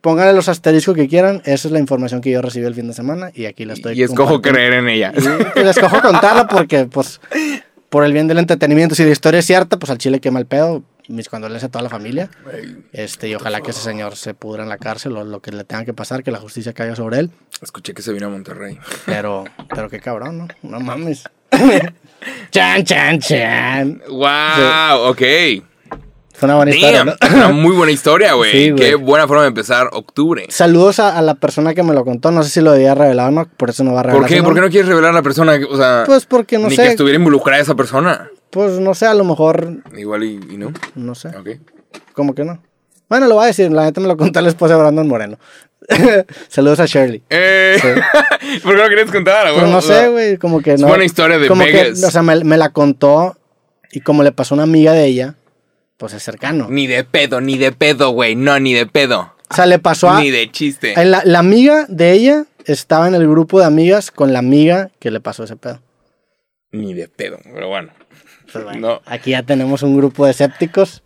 [0.00, 1.42] Pónganle los asteriscos que quieran.
[1.44, 3.98] Esa es la información que yo recibí el fin de semana y aquí la estoy
[3.98, 5.12] Y escojo creer en ella.
[5.16, 5.20] Y,
[5.54, 7.20] pues, escojo contarla porque, pues,
[7.92, 10.46] por el bien del entretenimiento, si la historia es cierta, pues al chile quema el
[10.46, 10.82] pedo.
[11.08, 12.30] Mis condolencias a toda la familia.
[12.90, 15.64] Este, y ojalá que ese señor se pudra en la cárcel o lo que le
[15.64, 17.30] tenga que pasar, que la justicia caiga sobre él.
[17.60, 18.78] Escuché que se vino a Monterrey.
[19.04, 20.48] Pero, pero qué cabrón, ¿no?
[20.62, 21.24] No mames.
[22.50, 24.02] chan, chan, chan.
[24.08, 25.10] ¡Wow!
[25.10, 25.22] Ok.
[26.42, 28.50] Es una buena historia, una muy buena historia, güey.
[28.52, 28.74] Sí.
[28.74, 30.46] Qué buena forma de empezar octubre.
[30.48, 32.32] Saludos a, a la persona que me lo contó.
[32.32, 34.22] No sé si lo había revelado o no, por eso no va a revelar.
[34.22, 34.42] ¿Por qué?
[34.42, 35.56] ¿Por qué no quieres revelar a la persona?
[35.70, 36.82] O sea, Pues porque no ni sé.
[36.82, 38.28] que estuviera involucrada esa persona.
[38.50, 39.82] Pues no sé, a lo mejor.
[39.96, 40.72] Igual y, y no.
[40.96, 41.28] No sé.
[41.28, 41.48] Ok.
[42.12, 42.60] ¿Cómo que no?
[43.08, 43.70] Bueno, lo voy a decir.
[43.70, 45.38] La neta me lo contó la esposa de Brandon Moreno.
[46.48, 47.22] Saludos a Shirley.
[47.30, 47.76] Eh,
[48.64, 49.44] ¿Por qué no querías contar?
[49.44, 49.70] Pero güey?
[49.70, 50.36] no sé, güey.
[50.38, 50.88] Como que es no.
[50.88, 52.02] buena historia de como que, Vegas.
[52.02, 53.36] o sea, me, me la contó.
[53.92, 55.34] Y como le pasó a una amiga de ella,
[56.02, 56.66] pues es cercano.
[56.68, 58.34] Ni de pedo, ni de pedo, güey.
[58.34, 59.32] No, ni de pedo.
[59.48, 60.20] O sea, le pasó a.
[60.20, 60.94] Ni de chiste.
[60.96, 64.90] a La, la amiga de ella estaba en el grupo de amigas con la amiga
[64.98, 65.80] que le pasó ese pedo.
[66.72, 67.38] Ni de pedo.
[67.54, 67.90] Pero bueno.
[68.52, 69.00] Pues bueno, No.
[69.06, 71.04] Aquí ya tenemos un grupo de escépticos.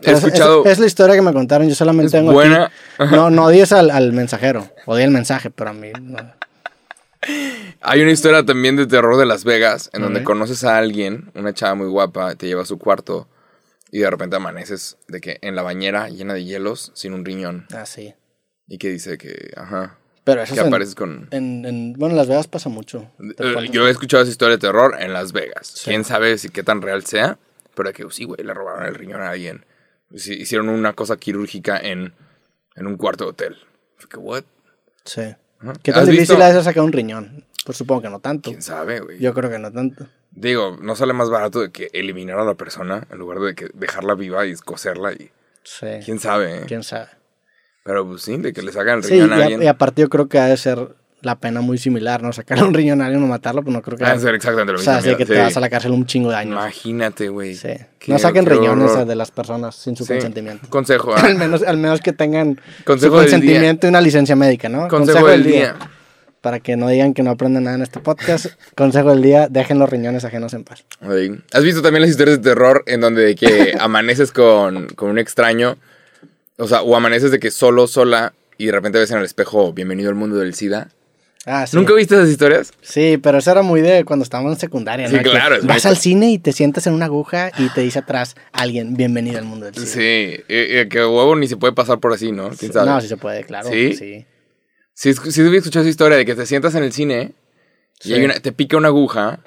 [0.00, 0.64] He es- es- escuchado.
[0.64, 1.68] Es, la historia que me contaron.
[1.68, 2.70] Yo solamente tengo buena.
[2.96, 4.66] aquí- No, no odies al, al mensajero.
[4.86, 5.88] Odié el mensaje, pero a mí.
[6.00, 6.16] no.
[7.82, 11.52] Hay una historia también de terror de Las Vegas, en donde conoces a alguien, una
[11.52, 13.28] chava muy guapa, te lleva a su cuarto
[13.90, 17.66] y de repente amaneces de que en la bañera llena de hielos, sin un riñón,
[17.74, 18.14] Ah, sí.
[18.66, 21.28] y que dice que, ajá, Pero eso que es en, apareces con...
[21.30, 23.10] en, en- Bueno, en Las Vegas pasa mucho.
[23.38, 25.68] Eh, Yo he escuchado esa historia de terror en Las Vegas.
[25.68, 25.90] Sí.
[25.90, 27.38] Quién sabe si qué tan real sea,
[27.74, 29.64] pero que sí, güey, le robaron el riñón a alguien.
[30.10, 32.12] Hicieron una cosa quirúrgica en,
[32.74, 33.56] en un cuarto de hotel.
[34.10, 34.44] Que, what?
[35.04, 35.22] Sí.
[35.82, 37.44] ¿Qué tan ¿Has difícil es sacar un riñón?
[37.64, 38.50] Pues supongo que no tanto.
[38.50, 39.18] ¿Quién sabe, güey?
[39.18, 40.06] Yo creo que no tanto.
[40.36, 43.68] Digo, no sale más barato de que eliminar a la persona en lugar de que
[43.74, 45.30] dejarla viva y coserla y
[45.64, 45.86] Sí.
[46.04, 46.62] quién sabe, ¿eh?
[46.68, 47.08] ¿Quién sabe?
[47.82, 49.62] Pero pues sí, de que le sacan el Sí, riñón y, a a- alguien.
[49.62, 52.32] y aparte yo creo que ha de ser la pena muy similar, ¿no?
[52.32, 54.04] Sacar un riñón a alguien o matarlo, pues no creo que...
[54.04, 54.92] Va a ser exactamente lo o mismo.
[54.92, 56.52] sea, sí mira, que te vas a la cárcel un chingo de años.
[56.52, 57.54] Imagínate, güey.
[57.54, 57.70] Sí.
[57.98, 59.06] Qué- No saquen riñones horror.
[59.06, 60.12] de las personas sin su Sí.
[60.12, 60.68] consentimiento.
[60.68, 61.20] Consejo, ¿ah?
[61.24, 64.86] al, menos, al menos que tengan Consejo su consentimiento y una licencia médica, ¿no?
[64.88, 65.74] Consejo del día.
[66.46, 68.46] Para que no digan que no aprenden nada en este podcast.
[68.76, 70.84] Consejo del día, dejen los riñones ajenos en paz.
[71.52, 75.18] ¿Has visto también las historias de terror en donde de que amaneces con, con un
[75.18, 75.76] extraño?
[76.56, 79.72] O sea, o amaneces de que solo, sola, y de repente ves en el espejo,
[79.72, 80.86] bienvenido al mundo del SIDA.
[81.46, 81.76] Ah, sí.
[81.76, 82.72] ¿Nunca viste esas historias?
[82.80, 85.90] Sí, pero eso era muy de cuando estábamos en secundaria, Sí, claro, es Vas muy-
[85.90, 89.46] al cine y te sientas en una aguja y te dice atrás alguien, bienvenido al
[89.46, 90.04] mundo del Sí, cine.
[90.04, 92.50] eh, eh, que huevo ni se puede pasar por así, ¿no?
[92.50, 92.86] ¿Quién sabe?
[92.88, 93.68] No, sí se puede, claro.
[93.68, 93.94] ¿Sí?
[93.94, 94.26] Sí.
[94.98, 97.32] Si, si hubiera escuchado esa historia de que te sientas en el cine
[98.02, 98.14] y Sí.
[98.14, 99.40] hay una- te pica una aguja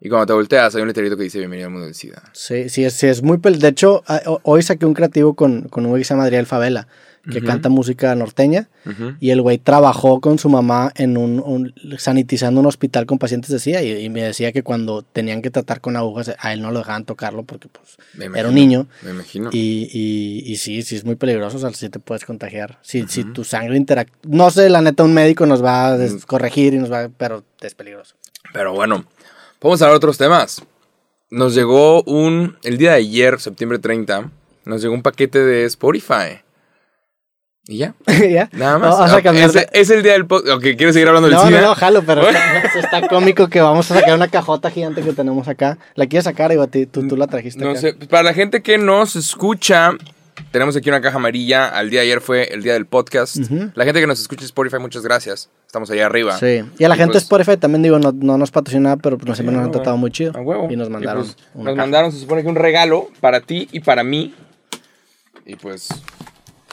[0.00, 2.22] y cuando te volteas hay un letrerito que dice bienvenido al mundo del SIDA.
[2.32, 3.36] Sí, sí, es, sí, es muy...
[3.36, 6.24] De hecho, a- ho- hoy saqué un creativo con, con un güey que se llama
[6.24, 6.88] Adriel Favela,
[7.30, 8.68] que canta música norteña.
[9.20, 13.50] Y el güey trabajó con su mamá en un, un- sanitizando un hospital con pacientes
[13.50, 13.82] de SIDA.
[13.82, 16.80] Y, y me decía que cuando tenían que tratar con agujas, a él no lo
[16.80, 18.86] dejaban tocarlo porque pues Me era un niño.
[19.02, 19.48] Me imagino.
[19.52, 22.78] Y, y, y sí, sí es muy peligroso, o sea, sí te puedes contagiar.
[22.82, 24.20] Si, si tu sangre interactúa...
[24.30, 27.08] No sé, la neta, un médico nos va a des- corregir y nos va...
[27.16, 28.16] Pero es peligroso.
[28.52, 29.04] Pero bueno,
[29.62, 30.62] vamos a hablar de otros temas.
[31.30, 34.30] Nos llegó un, el día de ayer, septiembre 30,
[34.66, 36.42] nos llegó un paquete de Spotify.
[37.66, 37.94] ¿Y ya?
[38.06, 38.48] ¿Ya?
[38.52, 38.90] Nada más.
[38.90, 40.60] Vamos a Ok, cambiar es, de- es el día del podcast.
[40.60, 41.60] ¿Quieres seguir hablando del No, cine?
[41.60, 45.12] no, no, jalo, pero está, está cómico que vamos a sacar una cajota gigante que
[45.12, 45.78] tenemos acá.
[45.94, 46.66] ¿La quieres sacar, Iba?
[46.66, 47.80] Tú, tú la trajiste No acá.
[47.80, 49.92] sé, para la gente que nos escucha,
[50.50, 51.66] tenemos aquí una caja amarilla.
[51.68, 53.36] Al día de ayer fue el día del podcast.
[53.74, 55.48] La gente que nos escucha Spotify, muchas gracias.
[55.66, 56.36] Estamos allá arriba.
[56.38, 56.62] Sí.
[56.78, 59.16] Y a la Y gente de pues- Spotify también, digo, no, no nos patrocina, pero
[59.16, 60.32] pues, siempre nos han tratado muy chido.
[60.36, 60.68] A huevo.
[60.70, 61.76] Y nos mandaron pues, nos caja.
[61.76, 64.34] mandaron, se supone que un regalo para ti y para mí.
[65.46, 65.88] Y pues,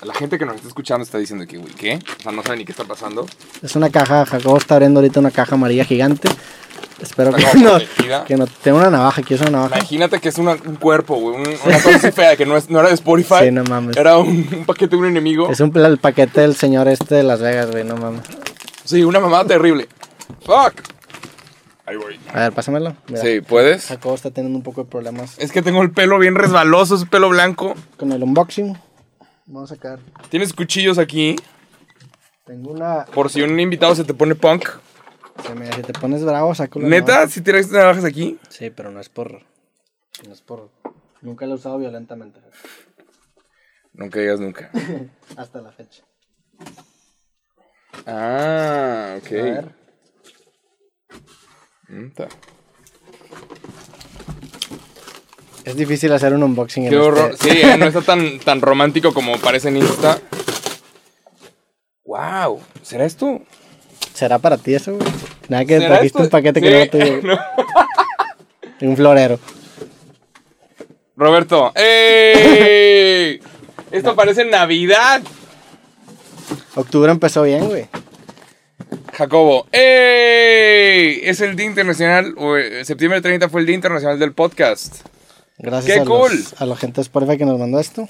[0.06, 2.00] la gente que nos está escuchando está diciendo que, güey, ¿qué?
[2.20, 3.26] O sea, no sabe ni qué está pasando.
[3.62, 6.30] Es una caja, Jacobo está abriendo ahorita una caja amarilla gigante.
[7.02, 7.80] Espero que no,
[8.28, 8.46] que no.
[8.48, 9.78] Tengo una navaja, ¿quieres una navaja?
[9.78, 11.36] Imagínate que es una- un cuerpo, güey.
[11.38, 13.46] un- una cosa así fea que no, es, no era de Spotify.
[13.46, 13.98] Sí, no mames.
[13.98, 15.50] Era un, un paquete de un enemigo.
[15.52, 18.22] Es un, el paquete del señor este de Las Vegas, güey, no mames.
[18.84, 19.88] Sí, una mamada terrible.
[20.46, 20.82] Fuck.
[21.88, 22.20] Ahí voy.
[22.34, 22.96] A ver, pásamelo.
[23.08, 23.88] Mira, Sí, ¿puedes?
[23.88, 27.06] Jacobo está teniendo un poco de problemas Es que tengo el pelo bien resbaloso, es
[27.06, 27.74] pelo blanco.
[27.98, 28.78] con el unboxing.
[29.52, 30.00] Vamos a sacar.
[30.30, 31.36] Tienes cuchillos aquí.
[32.46, 33.06] Tengo una.
[33.06, 34.66] Por si un invitado se te pone punk.
[35.46, 37.14] Se me- si te pones bravo, saco la ¿Neta?
[37.14, 37.28] navaja.
[37.30, 38.40] ¿Si tienes navajas aquí?
[38.50, 39.42] Sí, pero no es por.
[40.26, 40.70] No es por.
[41.22, 42.40] Nunca lo he usado violentamente.
[43.94, 44.72] Nunca digas nunca.
[45.36, 46.04] Hasta la fecha.
[48.06, 49.32] Ah, ok.
[49.32, 49.76] A ver.
[55.66, 57.32] Es difícil hacer un unboxing Qué en horror.
[57.34, 60.20] este- Sí, eh, no está tan, tan romántico como parece en Insta.
[62.06, 63.42] Wow, ¿será esto?
[64.14, 65.08] ¿Será para ti eso, güey?
[65.48, 67.40] Nada que ¿Será trajiste un paquete que Sí, no tuyo.
[68.82, 69.40] Un florero.
[71.16, 71.72] Roberto.
[71.76, 73.40] ¡Ey!
[73.92, 75.22] Esto parece Navidad.
[76.76, 77.88] Octubre empezó bien, güey.
[79.14, 79.68] Jacobo.
[79.72, 81.22] ¡Ey!
[81.24, 85.02] Es el Día Internacional, o, eh, septiembre 30 fue el Día Internacional del Podcast.
[85.62, 86.32] Gracias ¡Qué a, cool!
[86.36, 88.08] los- a la gente de Spotify que nos mandó esto.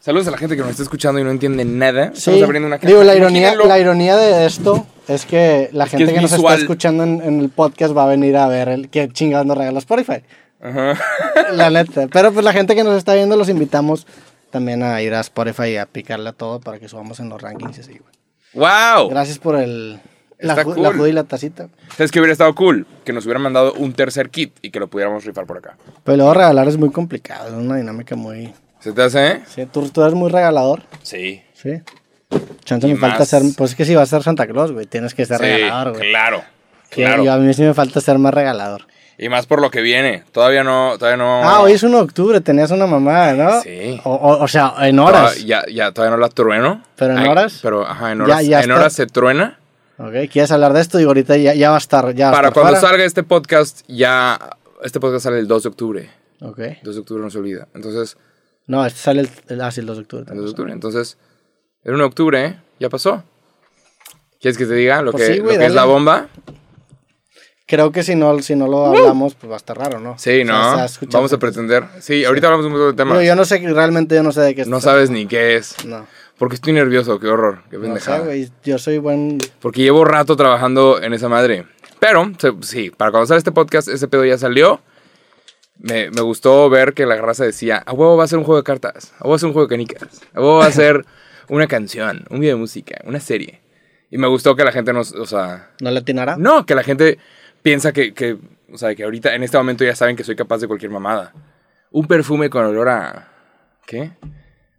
[0.00, 2.10] Saludos a la gente que nos está escuchando y no entiende nada.
[2.12, 2.88] Sí, Estamos abriendo una caja.
[2.88, 6.22] digo, la ironía, la ironía de esto es que la Es que gente es que,
[6.22, 9.46] nos está escuchando en, en el podcast va a venir a ver el que chingados
[9.46, 10.22] nos regala Spotify.
[10.60, 10.98] Ajá.
[11.52, 12.06] La neta.
[12.12, 14.06] Pero pues la gente que nos está viendo los invitamos
[14.50, 17.40] también a ir a Spotify y a picarle a todo para que subamos en los
[17.42, 18.12] rankings y así, güey.
[18.54, 19.08] ¡Wow!
[19.08, 20.00] Gracias por el
[20.38, 20.82] la, cool.
[20.82, 21.68] la y la tacita.
[21.96, 22.86] ¿Sabes qué hubiera estado cool?
[23.04, 25.76] Que nos hubieran mandado un tercer kit y que lo pudiéramos rifar por acá.
[26.04, 28.52] Pero luego regalar es muy complicado, es una dinámica muy...
[28.80, 29.26] ¿Se te hace?
[29.28, 29.40] eh?
[29.46, 31.42] Sí, ¿tú, tú eres muy regalador, Sí.
[31.54, 31.80] sí.
[32.64, 35.14] Chance me falta ser, pues es que si vas a ser Santa Claus, güey, tienes
[35.14, 36.10] que ser Sí, regalador, güey.
[36.10, 36.42] claro.
[36.90, 37.24] Que Claro.
[37.24, 38.86] yo- a mí sí me falta ser más regalador.
[39.16, 40.24] Y más por lo que viene.
[40.32, 41.44] Todavía no, todavía no.
[41.48, 43.60] Ah, hoy es 1 de octubre, tenías una mamada, ¿no?
[43.62, 44.00] Sí.
[44.04, 45.44] O, o- o sea, en Toda- horas.
[45.44, 46.82] ya, ya, todavía no la trueno.
[46.96, 47.60] ¿Pero en Ay, horas?
[47.62, 48.46] Pero, ajá, en Ya- horas.
[48.46, 48.74] ya en está.
[48.74, 49.58] horas se truena.
[49.98, 50.98] Ok, ¿quieres hablar de esto?
[50.98, 52.14] Digo, ahorita ya, ya va a estar.
[52.14, 52.88] Ya Para estar cuando fuera.
[52.88, 54.38] salga este podcast, ya.
[54.82, 56.10] Este podcast sale el 2 de octubre.
[56.40, 56.58] Ok.
[56.82, 57.68] 2 de octubre no se olvida.
[57.74, 58.16] Entonces,
[58.66, 60.24] No, este sale el, el, ah, sí, el 2 de octubre.
[60.28, 60.72] el 2 de octubre.
[60.72, 61.16] Entonces,
[61.84, 62.60] el 1 de octubre, ¿eh?
[62.80, 63.22] Ya pasó.
[64.40, 66.28] ¿Quieres que te diga lo, Pues que, sí, lo que es la bomba?
[67.66, 70.18] Creo que si no, si no lo hablamos, pues va a estar raro, ¿no?
[70.18, 71.08] Sí, O sea, ¿no?
[71.12, 71.84] Vamos a pretender.
[72.00, 73.18] Sí, ahorita hablamos un poco de temas.
[73.18, 75.56] Digo, yo no sé, realmente yo no sé de qué No está- sabes ni qué
[75.56, 75.82] es.
[75.86, 76.06] No,
[76.38, 78.18] Porque estoy nervioso, qué horror, qué no sé, pendejada.
[78.24, 78.50] güey.
[78.64, 79.38] Yo soy buen.
[79.60, 81.66] Porque llevo rato trabajando en esa madre.
[82.00, 84.80] Pero, sí, para sale este podcast, ese pedo ya salió.
[85.78, 88.58] Me, me gustó ver que la raza decía, a huevo va a ser un juego
[88.58, 90.70] de cartas, a huevo va a ser un juego de canicas, a huevo va a
[90.72, 91.04] ser
[91.48, 93.60] una canción, un video de música, una serie.
[94.10, 96.36] Y me gustó que la gente nos, o sea, ¿No le atinará?
[96.36, 97.18] no, que la gente
[97.62, 98.36] piensa que, que,
[98.72, 101.32] o sea, que ahorita, en este momento ya saben que soy capaz de cualquier mamada.
[101.90, 103.28] Un perfume con olor a,
[103.86, 104.12] ¿qué?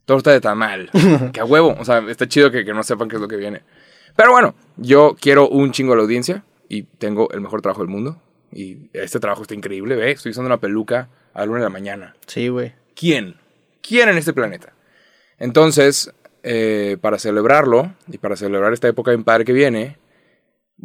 [0.06, 0.90] Torta de tamal.
[1.34, 3.38] que a huevo, o sea, está chido que, que no sepan qué es lo que
[3.38, 3.62] viene.
[4.16, 7.90] Pero bueno, yo quiero un chingo a la audiencia y tengo el mejor trabajo del
[7.90, 8.22] mundo.
[8.52, 11.70] Y este trabajo está increíble, ve, estoy usando una peluca a la una de la
[11.70, 12.16] mañana.
[12.26, 12.74] Sí, güey.
[12.96, 13.36] ¿Quién?
[13.82, 14.74] ¿Quién en este planeta?
[15.38, 16.14] Entonces,
[16.44, 19.98] eh, para celebrarlo y para celebrar esta época padre que viene,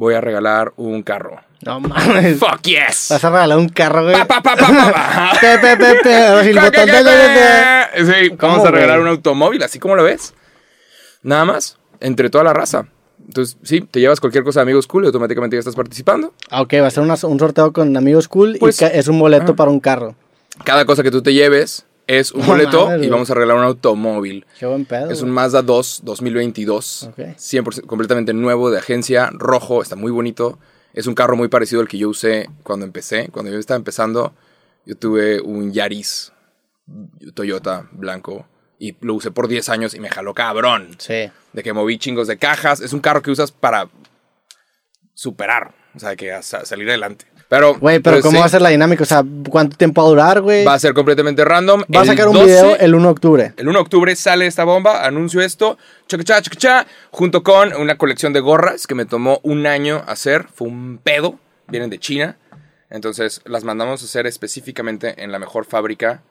[0.00, 1.38] voy a regalar un carro.
[1.62, 2.38] No mames.
[2.38, 3.08] ¡Fuck yes!
[3.10, 4.16] Vas a regalar un carro, güey.
[4.16, 8.70] Pa, pa, pa, pa, sí, el botón de- de- de- de- Sí, ¿Cómo, vamos a
[8.70, 10.32] regalar un automóvil, así como lo ves.
[11.22, 12.86] Nada más, entre toda la raza.
[13.26, 16.32] Entonces, sí, te llevas cualquier cosa de Amigos Cool y automáticamente ya estás participando.
[16.48, 19.18] Ah, ok, va a ser una- un sorteo con amigos cool Pues, y es un
[19.18, 19.56] boleto ah.
[19.56, 20.14] para un carro.
[20.64, 21.84] Cada cosa que tú te lleves
[22.18, 24.44] es un boleto y vamos a regalar un automóvil.
[24.58, 25.10] Qué buen pedo.
[25.10, 25.30] Es un.
[25.30, 27.04] Mazda 2 2022.
[27.10, 27.18] Ok.
[27.18, 30.58] 100% completamente nuevo de agencia, rojo, está muy bonito.
[30.92, 33.28] Es un carro muy parecido al que yo usé cuando empecé.
[33.28, 34.34] Cuando yo estaba empezando,
[34.84, 36.32] yo tuve un Yaris
[37.34, 38.46] Toyota blanco
[38.80, 40.96] y lo usé por 10 años y me jaló cabrón.
[40.98, 41.30] Sí.
[41.52, 42.80] De que moví chingos de cajas.
[42.80, 43.88] Es un carro que usas para
[45.14, 47.26] superar, o sea, que salir adelante.
[47.50, 49.02] Pero, Güey, pero pues, ¿cómo sí, va a ser la dinámica?
[49.02, 50.64] O sea, ¿cuánto tiempo va a durar, güey?
[50.64, 51.82] Va a ser completamente random.
[51.92, 53.52] Va a sacar un 12 video el 1 de octubre.
[53.56, 58.32] el 1 de octubre sale esta bomba, anuncio esto, chacacha, chacacha, junto con una colección
[58.32, 60.46] de gorras que me tomó un año hacer.
[60.54, 62.36] Fue un pedo, vienen de China.
[62.88, 66.22] Entonces las mandamos a hacer específicamente en la mejor fábrica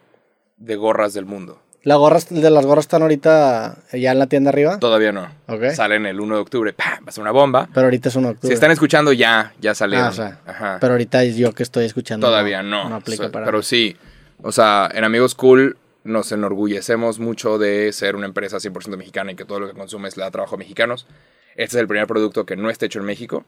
[0.56, 1.62] de gorras del mundo.
[1.84, 4.80] ¿Las gorras, de las gorras están ahorita ya en la tienda arriba?
[4.80, 5.30] Todavía no.
[5.48, 5.70] Ok.
[5.74, 7.00] Salen el 1 de octubre, ¡pah!
[7.02, 7.70] va a ser una bomba.
[7.74, 8.48] Pero ahorita es 1 de octubre.
[8.50, 10.08] Si están escuchando ya, ya salieron.
[10.08, 10.78] Ah, o sea, Ajá.
[10.82, 12.28] pero ahorita es yo que estoy escuchando.
[12.28, 12.90] Todavía no.
[12.90, 13.64] No aplica O sea, para Pero mí.
[13.64, 13.96] sí.
[14.42, 19.36] O sea, en Amigos Cool nos enorgullecemos mucho de ser una empresa 100% mexicana y
[19.36, 21.08] que todo lo que consumes le da trabajo a mexicanos.
[21.56, 23.46] Este es el primer producto que no está hecho en México.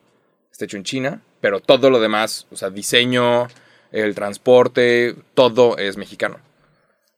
[0.51, 1.21] Está hecho en China.
[1.41, 3.47] Pero todo lo demás, o sea, diseño,
[3.91, 6.37] el transporte, todo es mexicano.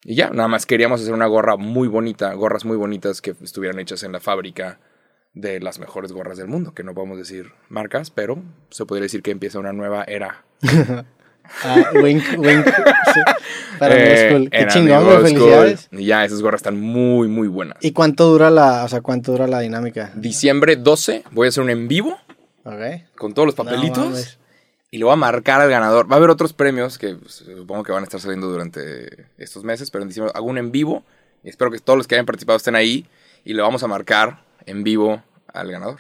[0.06, 3.80] Y ya, nada más queríamos hacer una gorra muy bonita, gorras muy bonitas que estuvieran
[3.80, 4.80] hechas en la fábrica
[5.34, 9.22] de las mejores gorras del mundo, que no podemos decir marcas, pero se podría decir
[9.24, 10.44] que empieza una nueva era
[11.66, 12.66] Ah, wink, wink.
[12.66, 13.20] sí.
[13.78, 14.50] Para Eh, Cool.
[14.50, 15.18] Qué chingón, güey.
[15.24, 15.90] Felicidades.
[15.92, 17.78] Y ya, esas gorras están muy, muy buenas.
[17.82, 20.12] ¿Y cuánto dura la, o sea, cuánto dura la dinámica?
[20.16, 22.18] Diciembre 12 voy a hacer un en vivo
[22.64, 22.80] Ok.
[23.18, 24.40] con todos los No papelitos mames.
[24.94, 26.08] Y lo voy a marcar al ganador.
[26.10, 29.64] Va a haber otros premios que pues, supongo que van a estar saliendo durante estos
[29.64, 31.04] meses, pero en diciembre hago un en vivo
[31.44, 33.08] y espero que todos los que hayan participado estén ahí
[33.44, 36.00] y lo vamos a marcar en vivo al ganador.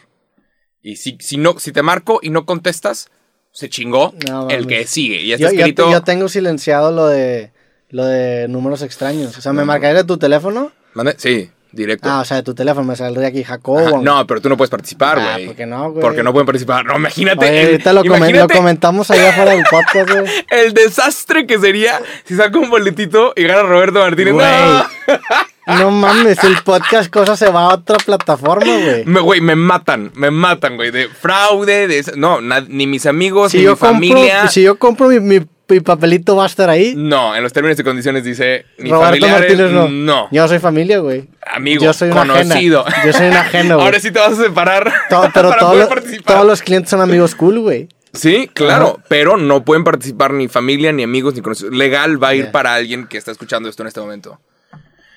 [0.83, 3.09] Y si, si, no, si te marco y no contestas,
[3.51, 5.25] se chingó No el que sigue.
[5.25, 5.91] Ya Yo, está yo- escrito.
[5.91, 7.51] yo tengo silenciado lo de
[7.89, 9.35] lo de números extraños.
[9.37, 10.71] O sea, ¿me marcaría de tu teléfono?
[10.93, 12.09] Mande- Sí, directo.
[12.09, 14.01] Ah, o sea, de tu teléfono me saldría aquí Jacobo.
[14.01, 15.47] No, pero tú no puedes participar, Ah, güey.
[15.47, 16.01] ¿por qué no, güey?
[16.01, 16.85] Porque no pueden participar.
[16.85, 17.45] No, imagínate.
[17.45, 20.25] Oye, el- ahorita lo, comen- lo imagínate comentamos allá afuera del podcast, güey.
[20.49, 24.33] el desastre que sería si saca un boletito y gana Roberto Martínez.
[24.33, 24.45] Güey.
[24.45, 24.83] No.
[25.65, 29.05] No mames, el podcast cosa se va a otra plataforma, güey.
[29.05, 30.91] Me, güey, me matan, me matan, güey.
[30.91, 32.03] De fraude, de...
[32.17, 34.47] No, na- ni mis amigos, Si ni yo, mi compro, familia.
[34.49, 35.39] si yo compro mi, mi
[35.73, 36.93] mi papelito va a estar ahí.
[36.95, 39.89] No, en los términos y condiciones dice ni Roberto Martínez no.
[39.89, 40.27] no.
[40.31, 41.25] Yo soy familia, güey.
[41.53, 42.85] Amigo, Yo soy una conocido.
[42.87, 43.05] ajena.
[43.05, 43.85] Yo soy una ajena, güey.
[43.85, 46.35] Ahora sí te vas a separar Todo- pero para todos poder participar.
[46.35, 47.89] todos los clientes son amigos cool, güey.
[48.13, 49.05] Sí, claro, Ajá.
[49.07, 51.73] pero no pueden participar ni familia, ni amigos, ni conocidos.
[51.73, 54.39] Legal va a ir para alguien que está escuchando esto en este momento.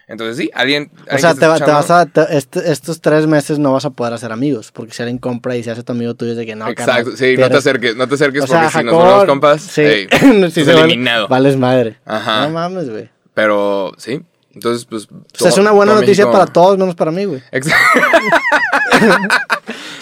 [0.08, 0.90] Entonces sí, alguien...
[1.10, 4.30] O sea, te, vas a, te- este- estos tres meses no vas a poder hacer
[4.30, 6.68] amigos, porque si alguien compra y se hace tu amigo tuyo es de que no,
[6.68, 9.00] Exacto, carnal, sí, no te acerques, no te acerques O sea, porque si nos Jacob,
[9.04, 10.08] volvemos compas, sí, hey,
[10.52, 11.26] sí se vale- eliminado.
[11.26, 11.98] vales madre.
[12.04, 12.46] Ajá.
[12.46, 13.10] No mames, güey.
[13.34, 14.22] Pero sí,
[14.54, 15.08] entonces pues...
[15.10, 17.42] O sea, es una buena noticia para todos, menos para mí, güey.
[17.50, 17.66] Ex-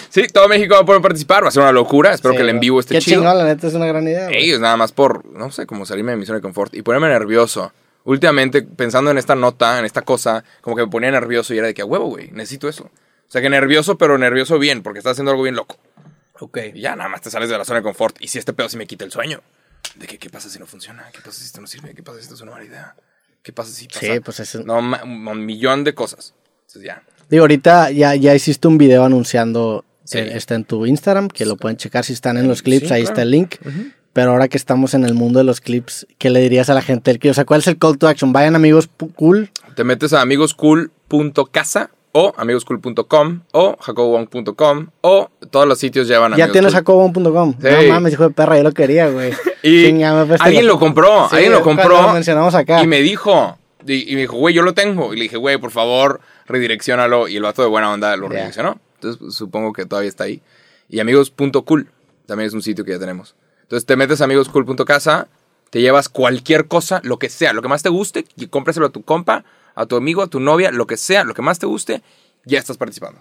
[0.09, 2.43] sí, todo México va a poder participar, va a ser una locura, espero Sí, que
[2.43, 3.21] el en vivo esté Qué chido.
[3.21, 4.29] chingón, la neta, es una gran idea.
[4.29, 7.07] Ellos nada más por, no sé, como salirme de mi zona de confort y ponerme
[7.07, 7.71] nervioso.
[8.05, 11.67] Últimamente, pensando en esta nota, en esta cosa, como que me ponía nervioso y era
[11.67, 12.83] de que a huevo, güey, necesito eso.
[12.85, 15.77] O sea, que nervioso, pero nervioso bien, porque estás haciendo algo bien loco.
[16.39, 16.59] Ok.
[16.75, 18.15] Y ya nada más te sales de la zona de confort.
[18.19, 19.41] Y si este pedo sí me quita el sueño.
[19.95, 21.05] De que, ¿qué pasa si no funciona?
[21.11, 21.93] ¿Qué pasa si esto no sirve?
[21.95, 22.95] ¿Qué pasa si esto es una mala idea?
[23.41, 23.99] ¿Qué pasa si pasa?
[24.01, 24.55] Sí, pues es...
[24.65, 26.33] No, un millón de cosas.
[26.67, 27.03] Entonces ya.
[27.29, 30.19] Digo, ahorita ya, ya hiciste un video anunciando, Sí.
[30.19, 32.93] eh, está en tu Instagram, que lo pueden checar si están en los clips, Sí,
[32.93, 33.13] ahí claro.
[33.13, 33.55] está el link.
[34.15, 36.81] Pero ahora que estamos en el mundo de los clips, ¿qué le dirías a la
[36.81, 37.19] gente?
[37.29, 38.31] O sea, ¿cuál es el call to action?
[38.31, 39.49] Vayan amigos cool.
[39.75, 46.51] Te metes a amigoscool.casa o amigoscool.com o jacobwong.com o todos los sitios llevan Ya Amigos
[46.53, 46.73] tienes.
[47.59, 47.87] Sí.
[47.87, 49.33] No mames, hijo de perra, yo lo quería, güey.
[49.63, 52.01] Y presta alguien lo compró, Sí, alguien lo compró.
[52.01, 52.81] lo mencionamos acá.
[52.81, 55.13] Y me dijo, y, y me dijo, güey, yo lo tengo.
[55.13, 57.27] Y le dije, güey, por favor, redireccionalo.
[57.27, 58.35] Y el vato de buena onda lo Ya.
[58.35, 58.79] redireccionó.
[59.01, 60.41] Entonces, supongo que todavía está ahí.
[60.87, 61.89] Y amigos.cool
[62.27, 63.35] también es un sitio que ya tenemos.
[63.65, 65.27] Entonces, te metes a amigoscool.casa,
[65.71, 68.89] te llevas cualquier cosa, lo que sea, lo que más te guste, y cómpraselo a
[68.89, 71.65] tu compa, a tu amigo, a tu novia, lo que sea, lo que más te
[71.65, 72.01] guste,
[72.45, 73.19] ya estás participando.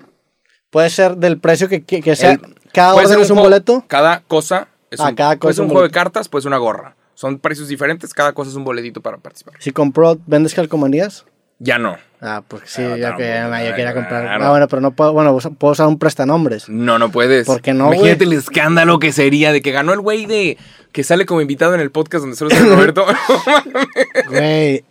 [0.70, 2.32] Puede ser del precio que, que, que sea.
[2.32, 3.84] El- cada orden ser es un juego- boleto.
[3.86, 6.42] Cada cosa es Ah, un, cada puede cosa ser un un juego de cartas, puede
[6.42, 6.96] ser una gorra.
[7.14, 9.54] Son precios diferentes, cada cosa es un boletito para participar.
[9.60, 11.24] Si compró, ¿vendes calcomanías?
[11.58, 11.96] Ya no.
[12.20, 13.94] Ah, pues sí, Ah, ya no, que ya, pues, ya quería claro.
[14.08, 14.42] comprar.
[14.42, 16.68] Ah, bueno, pero no puedo, bueno, usa- puedo usar un prestanombres.
[16.70, 17.46] No, no puedes.
[17.46, 18.36] ¿Por qué no, Imagínate güey?
[18.36, 20.56] el escándalo que sería de que ganó el güey de
[20.92, 23.04] que sale como invitado en el podcast donde solo está Roberto.
[24.28, 24.84] Güey,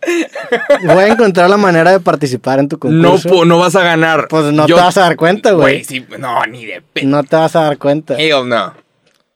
[0.84, 3.28] voy a encontrar la manera de participar en tu no, concurso.
[3.28, 4.28] po- no vas a ganar.
[4.28, 5.74] Pues no Yo- te vas a dar cuenta, güey.
[5.76, 7.04] Güey, sí, no, ni de pe.
[7.04, 8.14] No te vas a dar cuenta.
[8.18, 8.74] Hell no.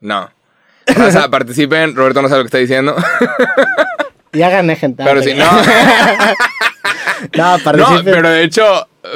[0.01, 0.31] No.
[1.07, 1.95] O sea, participen.
[1.97, 2.95] Roberto no sabe lo que está diciendo.
[4.33, 5.03] Ya gané, gente.
[5.05, 5.37] Pero Ah, ok.
[5.37, 6.37] no.
[7.37, 7.57] No,
[8.05, 8.65] pero de hecho,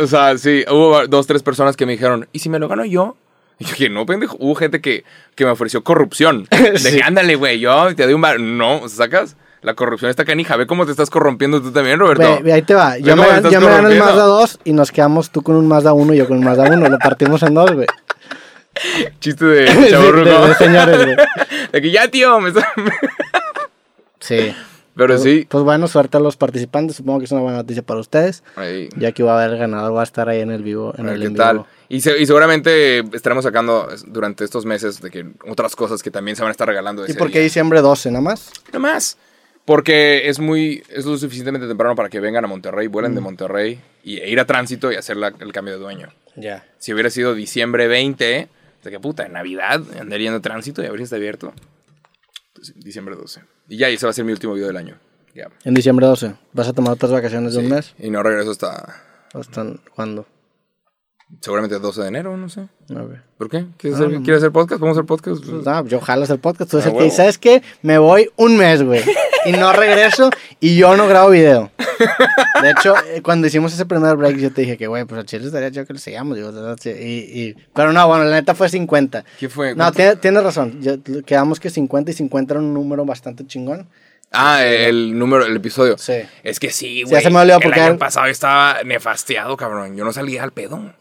[0.01, 2.85] o sea, sí, hubo dos, tres personas que me dijeron, ¿y si me lo gano
[2.85, 3.17] yo?
[3.59, 4.37] Y yo dije, no, pendejo.
[4.41, 5.05] Hubo gente que,
[5.35, 6.49] que me ofreció corrupción.
[6.77, 6.97] Sí.
[6.97, 8.41] que, ándale, güey, yo te doy un bar.
[8.41, 9.37] No, ¿sacas?
[9.61, 10.57] La corrupción está canija.
[10.57, 12.37] Ve cómo te estás corrompiendo tú también, Roberto.
[12.39, 12.99] Ve, ve, ahí te va.
[12.99, 13.99] Yo me, yo me gano el.
[13.99, 16.65] Mazda 2 y nos quedamos tú con un Mazda 1 y yo con un Mazda
[16.65, 16.89] 1.
[16.89, 17.87] Lo partimos en dos, güey.
[19.21, 21.17] Chiste de Sí, de señores, güey.
[21.71, 22.73] De que ya, tío, me está-
[24.19, 24.53] Sí.
[24.95, 25.47] Pero sí.
[25.49, 26.97] Pues bueno, suerte a los participantes.
[26.97, 28.45] Supongo que es una buena noticia para ustedes.
[28.57, 28.89] Ahí.
[28.97, 30.93] Ya que va a haber ganador, va a estar ahí en el vivo.
[30.99, 31.57] En A ver el qué en tal.
[31.59, 31.67] vivo.
[31.89, 36.37] Y, se- y seguramente estaremos sacando durante estos meses de que otras cosas que también
[36.37, 37.07] se van a estar regalando.
[37.09, 38.51] ¿Y por qué diciembre 12 nada más?
[38.73, 39.17] No más.
[39.65, 43.25] Porque es muy, es lo suficientemente temprano para que vengan a Monterrey, vuelen de Mm.
[43.25, 46.09] Monterrey y, e ir a tránsito y hacer la- el cambio de dueño.
[46.37, 46.67] Ya.
[46.79, 48.49] Si hubiera sido diciembre 20,
[48.83, 51.53] de que puta, en Navidad andaría a tránsito y habría abierto.
[52.49, 53.43] Entonces, diciembre 12.
[53.73, 54.99] Y ya, ese va a ser mi último video del año.
[55.35, 55.49] Ya.
[55.65, 56.35] En diciembre 12.
[56.53, 57.95] ¿Vas a tomar otras vacaciones de un mes?
[57.99, 58.97] Y no regreso hasta
[59.33, 60.27] ¿Hasta cuándo?
[61.41, 62.69] seguramente 12 de enero, no sé.
[62.95, 63.23] A ver.
[63.39, 63.65] ¿Por qué?
[63.79, 64.23] ¿Quieres, Ah, hacer, no.
[64.25, 64.79] ¿quieres hacer podcast?
[64.79, 65.43] ¿Vamos a hacer podcast?
[65.43, 66.71] Pues, ah, yo jalo el podcast.
[66.71, 67.63] Tú Ah, el que ¿sabes qué?
[67.81, 69.01] Me voy un mes, güey.
[69.45, 71.71] Y no regreso y yo no grabo video.
[72.63, 75.25] De hecho, eh, cuando hicimos ese primer break, yo te dije que, güey, pues a
[75.25, 76.37] Chile estaría yo que le sigamos.
[76.37, 76.53] Digo.
[76.79, 79.25] Sí, y, y- pero no, bueno, la neta fue 50.
[79.41, 79.75] ¿Qué fue?
[79.75, 80.81] No, tiene- tienes razón.
[80.81, 83.89] Yo- quedamos que 50 y 50 era un número bastante chingón.
[84.31, 85.99] Ah, el número, el episodio.
[85.99, 86.15] Sí.
[86.43, 87.15] Es que sí, Sí, güey.
[87.15, 89.97] ya se me olvidó el porque año era- pasado estaba nefasteado, cabrón.
[89.97, 90.95] Yo no salía al pedo.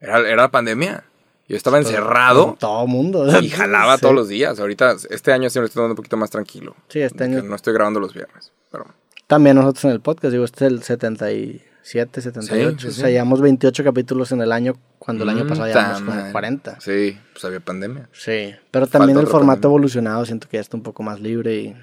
[0.00, 1.02] Era, era la pandemia.
[1.48, 3.26] Yo estaba encerrado Todo mundo.
[3.40, 4.00] y jalaba Sí.
[4.02, 4.58] todos los días.
[4.58, 6.74] Ahorita, este año sí me lo estoy dando un poquito más tranquilo.
[6.88, 7.42] Sí, este año.
[7.42, 8.52] No estoy grabando los viernes.
[8.72, 8.86] Pero
[9.26, 12.78] También nosotros en el podcast, digo, este es el 77, 78.
[12.78, 15.66] Sí, sí, O sea, llevamos 28 capítulos en el año, cuando el año Mm, pasado
[15.68, 16.32] llevamos como madre.
[16.32, 16.80] 40.
[16.80, 18.08] Sí, pues había pandemia.
[18.12, 19.68] Sí, pero también Falta el formato pandemia.
[19.68, 21.76] evolucionado, siento que ya está un poco más libre y,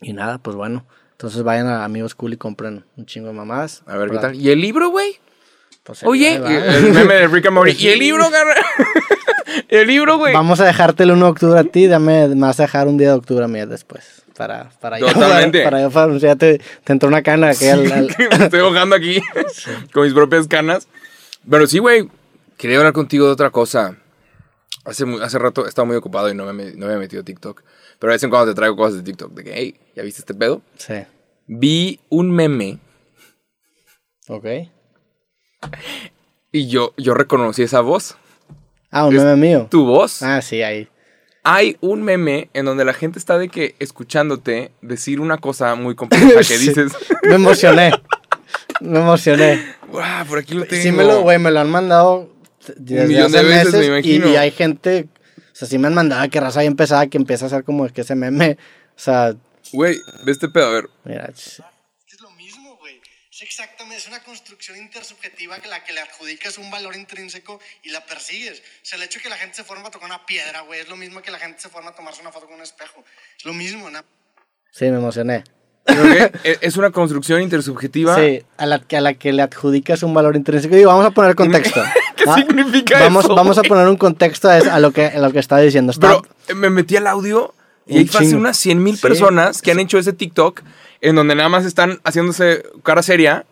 [0.00, 0.86] y nada, pues bueno.
[1.12, 3.82] Entonces vayan a Amigos Cool y compren un chingo de mamadas.
[3.86, 4.34] A ver qué tal.
[4.36, 5.18] ¿Y el libro, güey?
[5.88, 7.72] Pues, Oye, el meme de Rick and Morty.
[7.78, 8.56] ¿Y el libro, carnal?
[9.68, 10.34] el libro, güey.
[10.34, 12.98] Vamos a dejarte el 1 de octubre a ti, dame, me vas a dejar un
[12.98, 14.22] día de octubre a mí después.
[14.36, 15.64] Para, para Totalmente.
[15.64, 18.94] Para, para, para- ya te, te entró una cana que al- al- me estoy ahogando
[18.96, 19.20] aquí
[19.92, 20.86] con mis propias canas.
[21.50, 22.08] Pero sí, güey,
[22.58, 23.96] quería hablar contigo de otra cosa.
[24.84, 27.62] Hace, hace rato estaba muy ocupado y no me, no me había metido a TikTok.
[27.98, 29.32] Pero de vez en cuando te traigo cosas de TikTok.
[29.32, 30.60] De que, hey, ¿ya viste este pedo?
[30.76, 30.94] Sí.
[31.46, 32.78] Vi un meme
[34.28, 34.44] Ok.
[36.52, 38.16] Y yo, yo reconocí esa voz.
[38.90, 39.66] Ah, un Es meme mío.
[39.70, 40.22] Tu voz.
[40.22, 40.88] Ah, sí, ahí.
[41.44, 45.94] Hay un meme en donde la gente está de que escuchándote decir una cosa muy
[45.94, 46.92] compleja que dices.
[47.22, 47.92] Me emocioné.
[48.80, 49.62] Me emocioné.
[49.90, 50.26] ¡Wow!
[50.28, 50.82] Por aquí lo tengo.
[50.82, 52.30] Sí me lo, güey, me lo han mandado
[52.76, 54.28] desde millón de veces, me meses imagino.
[54.28, 57.46] Y, hay gente, o sea, sí me han mandado que raza bien pesada que empieza
[57.46, 58.58] a hacer como que ese meme,
[58.90, 59.34] o sea,
[59.72, 60.88] Güey, ve este pedo, a ver.
[61.04, 61.62] mira, ch-
[62.06, 63.00] Es lo mismo, güey.
[63.38, 67.90] Es exactamente, es una construcción intersubjetiva que la que le adjudicas un valor intrínseco y
[67.90, 68.58] la persigues.
[68.58, 70.80] O sea, el hecho de que la gente se forma a tocar una piedra, güey,
[70.80, 73.04] es lo mismo que la gente se forma a tomarse una foto con un espejo.
[73.38, 74.00] Es lo mismo, ¿no?
[74.72, 75.44] sí, me emocioné.
[75.84, 78.16] Creo que e- es una construcción intersubjetiva.
[78.16, 80.74] Sí, a la, que- a la que le adjudicas un valor intrínseco.
[80.74, 81.80] Digo, vamos a poner contexto.
[82.16, 85.18] ¿Qué Va- significa vamos, eso, Vamos a poner un contexto a, a lo que, a
[85.18, 85.92] lo que está diciendo.
[86.00, 87.54] Pero eh, me metí al audio
[87.86, 88.40] y Un hay fácil chingo.
[88.40, 89.02] unas 100 mil Sí.
[89.02, 90.62] personas que han hecho ese TikTok
[91.00, 93.44] en donde nada más están haciéndose cara seria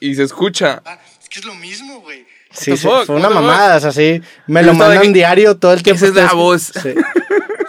[0.00, 0.82] y se escucha.
[0.84, 2.26] Ah, Es que es lo mismo, güey.
[2.50, 5.72] sí, sí, fue una mamada, o sea, sí, me Yo lo mandan que- diario todo
[5.72, 6.04] el tiempo.
[6.04, 6.72] Esa es la voz.
[6.82, 6.94] Sí.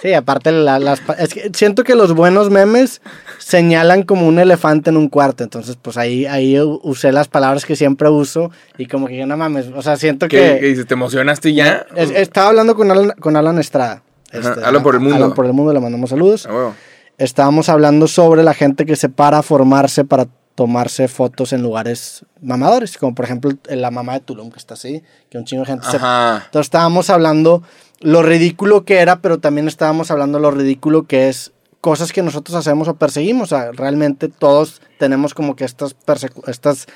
[0.02, 1.02] Sí, aparte la- las...
[1.18, 3.02] Es que siento que los buenos memes
[3.40, 7.76] señalan como un elefante en un cuarto, entonces pues ahí, ahí usé las palabras que
[7.76, 10.60] siempre uso y como que no mames, o sea, siento Que, que...
[10.60, 11.88] que dices, ¿te emocionaste ya?
[11.96, 14.04] Es- estaba hablando con Alan, con Alan Estrada.
[14.32, 15.16] este, Ajá, Alan por el mundo.
[15.16, 16.46] Alan por el mundo, le mandamos saludos.
[16.48, 16.76] Ah, huevo.
[17.18, 22.26] Estábamos hablando sobre la gente que se para a formarse para tomarse fotos en lugares
[22.42, 25.68] mamadores, como por ejemplo la mamá de Tulum, que está así, que un chingo de
[25.68, 25.98] gente se...
[25.98, 26.44] Ajá.
[26.46, 27.62] Entonces estábamos hablando
[28.00, 32.56] lo ridículo que era, pero también estábamos hablando lo ridículo que es cosas que nosotros
[32.56, 33.52] hacemos o perseguimos.
[33.52, 36.88] O sea, realmente todos tenemos como que estas, persecu- estas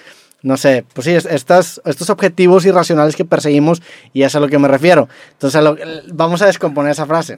[0.44, 4.48] no sé, pues sí, es- estas, estos objetivos irracionales que perseguimos y es a lo
[4.50, 5.08] que me refiero.
[5.34, 5.78] Entonces, a lo-
[6.14, 7.38] vamos a descomponer esa frase.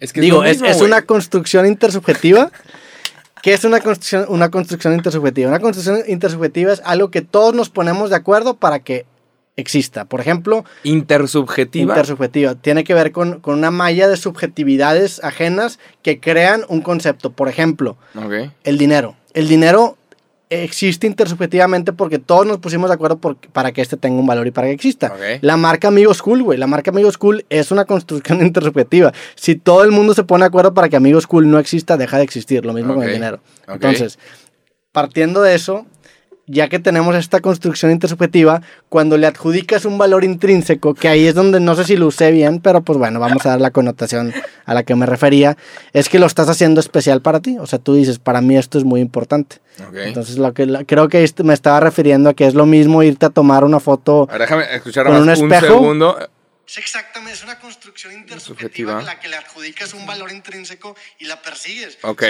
[0.00, 2.50] Es que Digo, es, mismo, es una construcción intersubjetiva.
[3.42, 5.48] ¿Qué es una construcción, una construcción intersubjetiva?
[5.48, 9.06] Una construcción intersubjetiva es algo que todos nos ponemos de acuerdo para que
[9.56, 10.04] exista.
[10.04, 11.94] Por ejemplo, Intersubjetiva.
[11.94, 12.54] intersubjetiva.
[12.56, 17.30] Tiene que ver con, con una malla de subjetividades ajenas que crean un concepto.
[17.30, 17.96] Por ejemplo,
[18.64, 19.16] el dinero.
[19.32, 19.96] El dinero
[20.48, 24.46] existe intersubjetivamente porque todos nos pusimos de acuerdo por- para que este tenga un valor
[24.46, 25.08] y para que exista.
[25.42, 26.58] La marca Amigos Cool, güey.
[26.58, 29.12] La marca Amigos Cool es una construcción intersubjetiva.
[29.34, 32.18] Si todo el mundo se pone de acuerdo para que Amigos Cool no exista, deja
[32.18, 32.64] de existir.
[32.64, 33.40] Lo mismo con el dinero.
[33.68, 34.18] Entonces,
[34.92, 35.86] partiendo de eso,
[36.46, 41.34] ya que tenemos esta construcción intersubjetiva, cuando le adjudicas un valor intrínseco, que ahí es
[41.34, 44.32] donde no sé si lo usé bien, pero pues bueno, vamos a dar la connotación
[44.64, 45.56] a la que me refería,
[45.92, 47.58] es que lo estás haciendo especial para ti.
[47.58, 49.56] O sea, tú dices, para mí esto es muy importante.
[49.88, 49.96] Ok.
[49.96, 53.30] Entonces, lo que creo que me estaba refiriendo a que es lo mismo irte a
[53.30, 54.28] tomar una foto.
[54.30, 55.66] Ahora déjame escuchar ¿Con un un, espejo?
[55.66, 56.18] segundo.
[56.66, 61.26] Es exactamente, es una construcción intersubjetiva a la que le adjudicas un valor intrínseco y
[61.26, 61.98] la persigues.
[62.02, 62.24] Ok.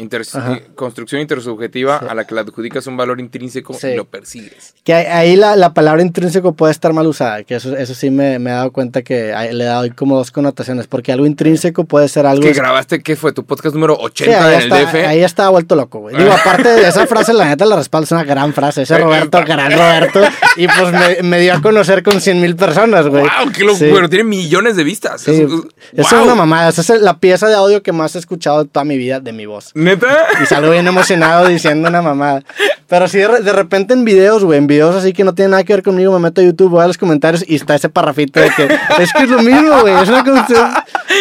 [0.00, 0.58] El Inter- Ajá.
[0.74, 3.88] construcción intersubjetiva a la que le adjudicas un valor intrínseco Sí.
[3.88, 4.74] y lo persigues.
[4.84, 8.38] Que ahí- la, la palabra intrínseco puede estar mal usada, que eso, eso sí me,
[8.38, 12.08] me he dado cuenta que le he dado como dos connotaciones, porque algo intrínseco puede
[12.08, 12.42] ser algo...
[12.42, 13.32] Que grabaste, ¿qué fue?
[13.32, 15.06] ¿Tu podcast número Sí, 80 ahí, en el está, DF?
[15.06, 16.16] ahí estaba vuelto loco, güey.
[16.16, 18.82] Digo, aparte de esa frase, la neta la respaldo, es una gran frase.
[18.82, 20.20] Ese Roberto, gran Roberto.
[20.56, 23.22] Y pues me, me dio a conocer con 100 mil personas, güey.
[23.22, 23.52] ¡Wow!
[23.54, 23.78] ¡Qué loco!
[23.78, 23.90] Sí.
[23.90, 25.20] Bueno, tiene millones de vistas.
[25.20, 26.24] Sí, Es- es ¡Wow!
[26.24, 26.70] una mamada.
[26.70, 29.32] Esa es la pieza de audio que más he escuchado de toda mi vida de
[29.32, 29.70] mi voz.
[29.90, 30.26] ¿Neta?
[30.42, 32.42] Y salgo bien emocionado diciendo una mamada.
[32.88, 35.52] Pero sí, de, re- de repente en videos, güey, en videos así que no tienen
[35.52, 37.88] nada que ver conmigo, me meto a YouTube, voy a los comentarios y está ese
[37.88, 38.64] parrafito de que
[39.00, 40.24] es que es lo mismo, güey, es una.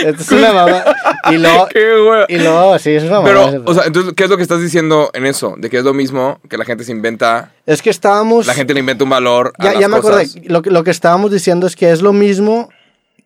[0.05, 0.95] Esto es una mamada.
[1.31, 1.67] Y luego,
[2.27, 3.61] y luego, sí, es una Pero, mamada.
[3.65, 5.55] o sea, entonces, ¿qué es lo que estás diciendo en eso?
[5.57, 8.47] De que es lo mismo que la gente se inventa, es que estábamos.
[8.47, 10.31] la gente le inventa un valor a Ya, las ya me cosas.
[10.35, 10.47] acordé.
[10.49, 12.69] Lo, lo que estábamos diciendo es que es lo mismo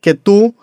[0.02, 0.54] que tú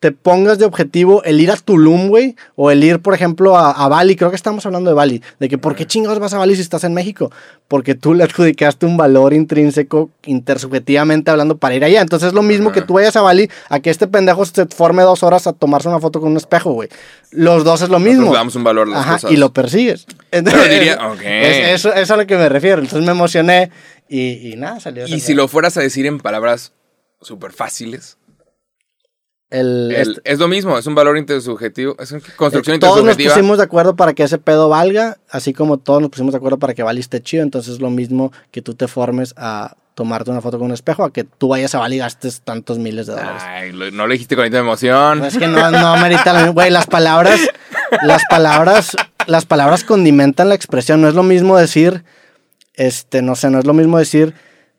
[0.00, 3.70] te pongas de objetivo el ir a Tulum, güey, o el ir, por ejemplo, a,
[3.70, 4.16] a Bali.
[4.16, 5.22] Creo que estamos hablando de Bali.
[5.38, 7.30] De que, ¿por qué chingados vas a Bali si estás en México?
[7.68, 12.00] Porque tú le adjudicaste un valor intrínseco, intersubjetivamente hablando, para ir allá.
[12.00, 15.02] Entonces es lo mismo que tú vayas a Bali a que este pendejo se forme
[15.02, 16.88] dos horas a tomarse una foto con un espejo, güey.
[17.30, 18.20] Los dos es lo mismo.
[18.22, 19.32] Nosotros damos un valor a las Ajá, cosas.
[19.32, 20.06] y lo persigues.
[20.32, 22.80] Diría, es- eso, es a lo que me refiero.
[22.80, 23.70] Entonces me emocioné
[24.08, 25.06] y, y nada, salió.
[25.06, 26.72] Y si lo fueras a decir en palabras
[27.20, 28.16] súper fáciles,
[29.50, 33.16] El, el- este- es lo mismo, es un valor intersubjetivo, es una construcción todos nos
[33.34, 36.58] pusimos de acuerdo para que ese pedo valga, así como todos nos pusimos de acuerdo
[36.58, 37.42] para que Bali esté chido.
[37.42, 41.02] Entonces es lo mismo que tú te formes a tomarte una foto con un espejo,
[41.04, 43.42] a que tú vayas a Bali y gastes tantos miles de dólares.
[43.44, 45.24] Ay, lo- no lo dijiste con tanta emoción.
[45.24, 46.52] Es que no, no amerita lo mismo.
[46.54, 47.40] Güey, las palabras,
[48.02, 48.96] las palabras,
[49.26, 51.00] las palabras condimentan la expresión.
[51.02, 52.04] No es lo mismo decir,
[52.74, 54.32] este, no sé, no es lo mismo decir,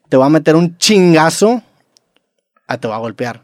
[0.08, 1.62] te voy a meter un chingazo
[2.68, 3.44] a te voy a golpear.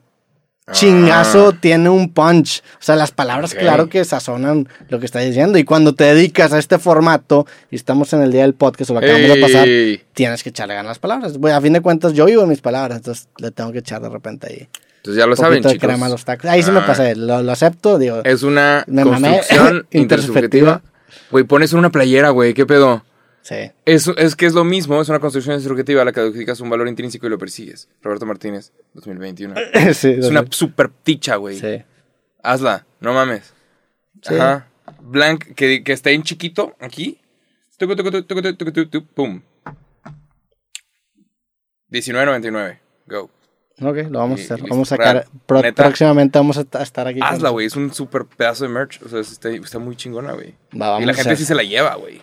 [0.72, 2.62] Chingazo tiene un punch.
[2.76, 3.60] O sea, las palabras, Ok.
[3.60, 5.58] claro que sazonan lo que está diciendo.
[5.58, 8.94] Y cuando te dedicas a este formato, y estamos en el día del podcast, o
[8.94, 10.02] lo acabamos de pasar, Ey.
[10.14, 11.38] tienes que echarle ganas las palabras.
[11.38, 14.02] Bueno, a fin de cuentas, yo vivo en mis palabras, entonces le tengo que echar
[14.02, 14.68] de repente ahí.
[14.98, 15.88] Entonces ya lo saben, de chicos.
[15.88, 16.46] crema a los tacos.
[16.50, 18.22] Ahí sí me Ah, pasé, lo, lo acepto, digo.
[18.26, 20.82] Es una construcción intersubjetiva.
[21.32, 22.54] Güey, pones una playera, güey.
[22.54, 23.04] ¿Qué pedo?
[23.48, 23.72] Sí.
[23.86, 26.70] Es, es que es lo mismo, es una construcción intersubjetiva a la que adjudicas un
[26.70, 27.88] valor intrínseco y lo persigues.
[28.02, 29.56] Roberto Martínez, 2021.
[29.94, 31.58] sí, Es una super ticha, güey.
[31.58, 31.82] sí.
[32.44, 33.54] Hazla, no mames.
[34.22, 34.36] Sí.
[34.36, 34.68] Ajá.
[35.02, 37.20] Blank, que, que esté en chiquito, aquí.
[39.14, 39.42] Pum.
[41.92, 42.80] 19.99.
[43.08, 43.30] Go.
[43.80, 44.62] Ok, lo vamos a hacer.
[44.68, 45.26] Vamos a sacar.
[45.46, 47.20] Pro- próximamente vamos a ta- estar aquí.
[47.22, 47.68] Hazla, güey.
[47.68, 49.02] Es un super pedazo de merch.
[49.04, 50.56] O sea, está, está muy chingona, güey.
[51.02, 52.22] Y la gente sí se la lleva, güey.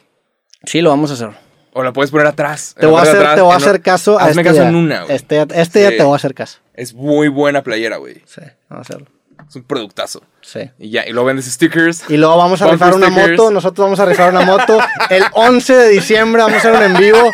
[0.67, 1.31] Sí, lo vamos a hacer.
[1.73, 2.75] O la puedes poner atrás.
[2.79, 4.69] Te voy a hacer, atrás, te voy a hacer caso a Hazme este caso día.
[4.69, 5.17] en una, güey.
[5.17, 5.97] Este, este día Sí.
[5.97, 6.59] te voy a hacer caso.
[6.75, 8.23] Es muy buena playera, güey.
[8.27, 9.07] Sí, vamos a hacerlo.
[9.49, 10.23] Es un productazo.
[10.41, 10.71] Sí.
[10.79, 12.05] Y ya, y luego vendes stickers.
[12.09, 13.31] Y luego vamos a rifar una stickers.
[13.39, 13.51] moto.
[13.51, 14.79] Nosotros vamos a rifar una moto.
[15.11, 17.33] El 11 de diciembre vamos a hacer un en vivo.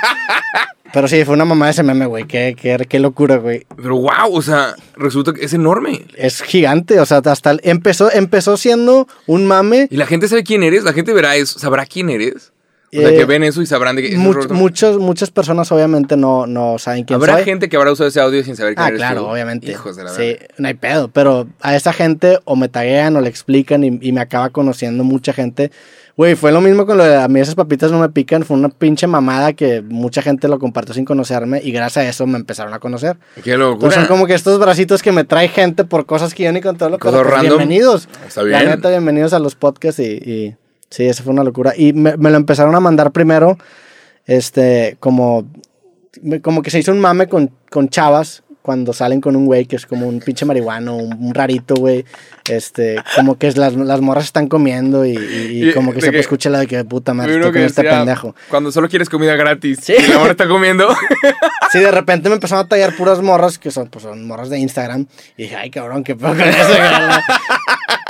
[0.93, 2.25] Pero sí, fue una mamá de ese meme, güey.
[2.27, 3.65] Qué, qué, qué locura, güey.
[3.77, 6.05] Pero wow, o sea, resulta que es enorme.
[6.17, 6.99] Es gigante.
[6.99, 9.87] O sea, hasta el- empezó, empezó siendo un mame.
[9.91, 12.53] Y la gente sabe quién eres, la gente verá eso, sabrá quién eres.
[12.93, 16.17] O sea, Eh, que ven eso y sabrán de que Much- muchos, muchas personas obviamente
[16.17, 17.45] no, no saben quién Habrá soy.
[17.45, 19.27] gente que habrá usado ese audio sin saber quién Ah, eres claro, tú.
[19.29, 19.71] obviamente.
[19.71, 20.47] Hijos de la Sí, verga.
[20.59, 21.09] no hay pedo.
[21.09, 25.05] Pero a esa gente o me taguean o le explican y, y me acaba conociendo
[25.05, 25.71] mucha gente.
[26.17, 28.43] Güey, fue lo mismo con lo de a mí esas papitas no me pican.
[28.45, 32.27] Fue una pinche mamada que mucha gente lo compartió sin conocerme y gracias a eso
[32.27, 33.17] me empezaron a conocer.
[33.45, 33.75] Qué locura.
[33.75, 36.61] Entonces son como que estos bracitos que me trae gente por cosas que yo ni
[36.61, 36.99] controlo.
[36.99, 37.59] pero Cosas pues random.
[37.59, 38.09] Bienvenidos.
[38.27, 38.71] Está La bien.
[38.71, 40.57] neta, bienvenidos a los podcasts y, y
[40.91, 41.73] sí, eso fue una locura.
[41.77, 43.57] Y me, me lo empezaron a mandar primero,
[44.27, 45.47] este, como,
[46.43, 49.75] como que se hizo un mame con, con chavas cuando salen con un güey que
[49.77, 52.05] es como un pinche marihuano, un, un rarito, güey.
[52.49, 56.03] Este, como que es las, las morras están comiendo y, y- y Y, como que
[56.03, 58.35] se que- escucha la de que puta madre, estoy con este pendejo.
[58.51, 59.79] Cuando solo quieres comida gratis.
[59.83, 59.95] Sí.
[59.99, 60.89] Y la morra está comiendo.
[61.73, 64.59] Sí, de repente me empezaron a tallar puras morras que son, pues, son morras de
[64.59, 65.07] Instagram.
[65.37, 66.69] Y dije, ay, cabrón, qué pedo con eso.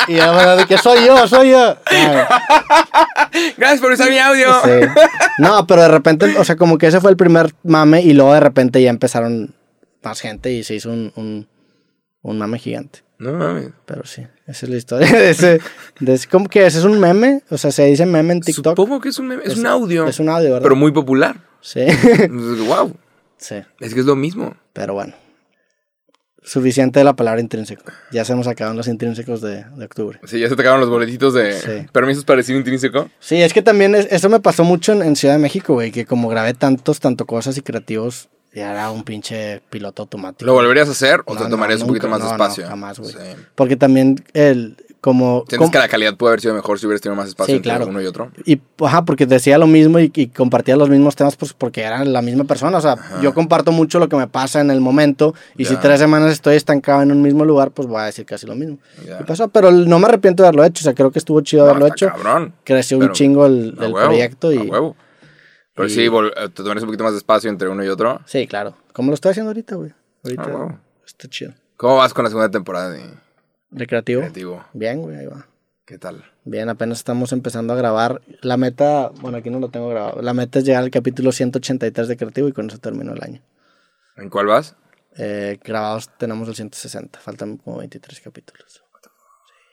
[0.07, 1.77] Cabrón?" y yo, bueno, de que soy yo, soy yo.
[3.57, 4.49] Gracias por usar mi audio.
[4.65, 4.71] sí.
[5.39, 8.35] No, pero de repente, o sea, como que ese fue el primer mame y luego
[8.35, 9.55] de repente ya empezaron
[10.03, 11.49] más gente y se hizo un, un,
[12.23, 13.01] un mame gigante.
[13.19, 13.71] No mames.
[13.85, 15.61] Pero sí, esa es la historia de ese.
[16.01, 16.75] De ese ¿Cómo que es?
[16.75, 17.43] ¿Es un meme?
[17.51, 18.77] O sea, se dice meme en TikTok.
[18.77, 20.07] Supongo que es un, meme- es un audio.
[20.07, 20.63] Es un audio, ¿verdad?
[20.63, 21.37] Pero muy popular.
[21.61, 21.85] Sí.
[22.67, 22.97] wow.
[23.37, 23.57] sí.
[23.79, 24.55] Es que es lo mismo.
[24.73, 25.13] Pero bueno.
[26.43, 27.83] Suficiente de la palabra intrínseco.
[28.13, 30.19] Ya se nos acaban los intrínsecos de, de octubre.
[30.25, 31.87] Sí, ya se te acabaron los boletitos de Sí.
[31.93, 33.11] permisos para decir intrínseco.
[33.21, 35.91] Sí, es que también es- eso me pasó mucho en, en Ciudad de México, güey,
[35.93, 40.45] que como grabé tantos, tanto cosas y creativos, ya era un pinche piloto automático.
[40.47, 42.39] ¿Lo volverías a hacer o No, te tomarías no, un poquito nunca, más de no,
[42.39, 42.67] no, espacio?
[42.69, 43.13] jamás, güey.
[43.13, 43.19] Sí.
[43.55, 45.39] Porque también el, como...
[45.49, 47.57] Sientes como- que la calidad puede haber sido mejor si hubieras tenido más espacio Sí,
[47.57, 47.87] entre claro.
[47.87, 48.31] uno y otro.
[48.45, 52.13] Y, ajá, porque decía lo mismo y, y compartía los mismos temas pues porque eran
[52.13, 52.79] la misma persona.
[52.79, 55.81] O sea, yo comparto mucho lo que me pasa en el momento y si Ya.
[55.81, 58.79] tres semanas estoy estancado en un mismo lugar, pues voy a decir casi lo mismo.
[59.07, 59.21] Ya.
[59.21, 60.83] Y pasó, pero no me arrepiento de haberlo hecho.
[60.83, 62.09] O sea, creo que estuvo chido No, haberlo hecho.
[62.09, 62.55] cabrón.
[62.65, 64.59] Creció Pero- un chingo el, A el huevo, proyecto a y...
[64.59, 64.97] huevo.
[65.75, 68.21] Pero y- sí, eh, te tomarías un poquito más de espacio entre uno y otro.
[68.27, 68.75] Sí, claro.
[68.93, 69.93] Como lo estoy haciendo ahorita, güey.
[70.25, 71.53] Ahorita Ah, está chido.
[71.79, 73.01] ¿Cómo vas con la segunda temporada de
[73.71, 74.21] Recreativo.
[74.21, 74.65] Creativo?
[74.73, 75.47] Bien, güey, ahí va.
[75.85, 76.25] ¿Qué tal?
[76.45, 78.23] Bien, apenas estamos empezando a grabar.
[78.43, 80.23] La meta, bueno, aquí no lo tengo grabado.
[80.23, 83.43] La meta es llegar al capítulo 183 de Creativo y con eso termino el año.
[84.17, 84.77] ¿En cuál vas?
[85.17, 88.65] Eh, grabados tenemos el 160, faltan como 23 capítulos.
[88.73, 88.81] Sí,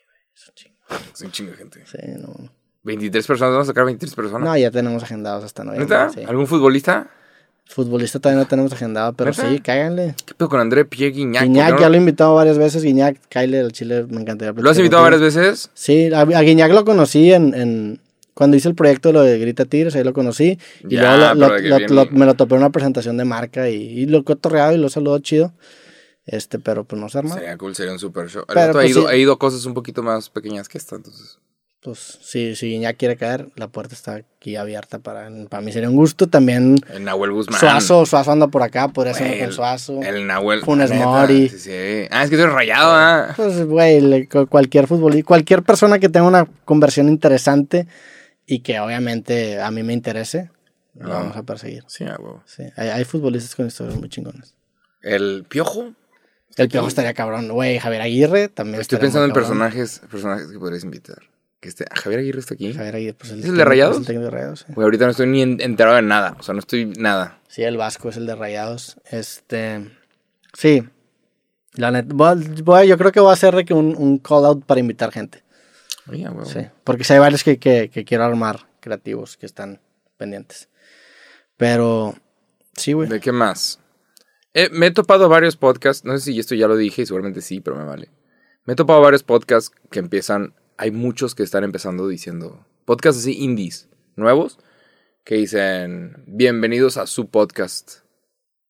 [0.06, 0.78] güey, es un chingo.
[1.14, 1.86] Es un chingo gente.
[1.86, 2.52] Sí, no.
[2.84, 4.48] 23 personas, vamos a sacar 23 personas.
[4.48, 5.96] No, ya tenemos agendados hasta noviembre.
[5.96, 6.10] ¿Neta?
[6.10, 6.24] sí.
[6.24, 7.12] ¿Algún futbolista?
[7.70, 10.16] Futbolista todavía no tenemos agendado, pero sí, cáiganle.
[10.26, 11.44] ¿Qué pedo con André Guignac?
[11.44, 12.82] Guiñac, ¿Por qué ya lo he invitado varias veces.
[12.82, 14.54] Guiñac, Kyle, el chile, me encantaría.
[14.56, 15.70] ¿Lo has invitado varias veces?
[15.74, 18.02] Sí, a, a Guiñac lo conocí en, en-
[18.34, 20.58] Cuando hice el proyecto de lo de Grita Tigres, ahí lo conocí.
[20.88, 23.76] Y Ya, luego lo- lo- lo- me lo topé en una presentación de marca y,
[23.76, 25.54] y lo cotorreado y lo saludó chido.
[26.26, 27.36] Este, pero pues no se arma.
[27.36, 28.44] Sería cool, sería un super show.
[28.48, 29.08] Pero, vato ha, pues, ido, sí.
[29.08, 31.40] ha ido a cosas un poquito más pequeñas que esta, entonces.
[31.82, 35.90] Pues si, si Guiñac quiere caer, la puerta está aquí abierta para, para mí sería
[35.90, 36.28] un gusto.
[36.28, 37.60] También El Nahuel Guzmán.
[37.60, 40.02] Suazo, Suazo anda por acá, podría ser con el- Suazo.
[40.02, 40.62] El Nahuel.
[40.62, 41.50] Funes neta, Mori.
[41.50, 42.08] Sí, sí.
[42.10, 43.34] Ah, es que estoy rayado, ¿ah?
[43.36, 47.88] Pues, güey, cualquier futbolista, cualquier persona que tenga una conversión interesante
[48.48, 50.50] y que obviamente a mí me interese,
[50.96, 51.20] lo Ah.
[51.20, 51.84] vamos a perseguir.
[51.88, 52.44] Sí, a huevo.
[52.48, 54.56] Sí, hay, hay futbolistas con historias muy chingonas.
[55.04, 55.94] El Piojo.
[56.58, 57.78] El piojo estaría cabrón, güey.
[57.78, 58.82] Javier Aguirre también.
[58.82, 61.20] Estoy pensando en personajes, personajes que podrías invitar.
[61.60, 62.72] Que este, Javier Aguirre está aquí.
[62.74, 64.02] Javier Aguirre, pues el ¿Es el de Rayados?
[64.02, 64.74] es el de Rayados, sí.
[64.76, 66.36] Ahorita no estoy ni en- enterado de nada.
[66.40, 67.40] O sea, no estoy nada.
[67.48, 68.98] Sí, el Vasco es el de Rayados.
[69.10, 69.90] Este.
[70.54, 70.84] Sí.
[71.74, 72.14] La neta,
[72.84, 75.44] yo creo que voy a hacer que un, un call out para invitar gente.
[76.10, 76.28] Oye.
[76.46, 79.80] Sí, porque sí hay varios que, que, que quiero armar creativos que están
[80.18, 80.70] pendientes.
[81.58, 82.16] Pero,
[82.76, 83.10] sí, güey.
[83.10, 83.80] ¿De qué más?
[84.54, 87.42] Eh, me he topado varios podcasts, no sé si esto ya lo dije, y seguramente
[87.42, 88.10] sí, pero me vale.
[88.66, 93.34] Me he topado varios podcasts que empiezan, hay muchos que están empezando diciendo, podcasts así
[93.44, 94.60] indies, nuevos,
[95.24, 98.00] que dicen, bienvenidos a su podcast.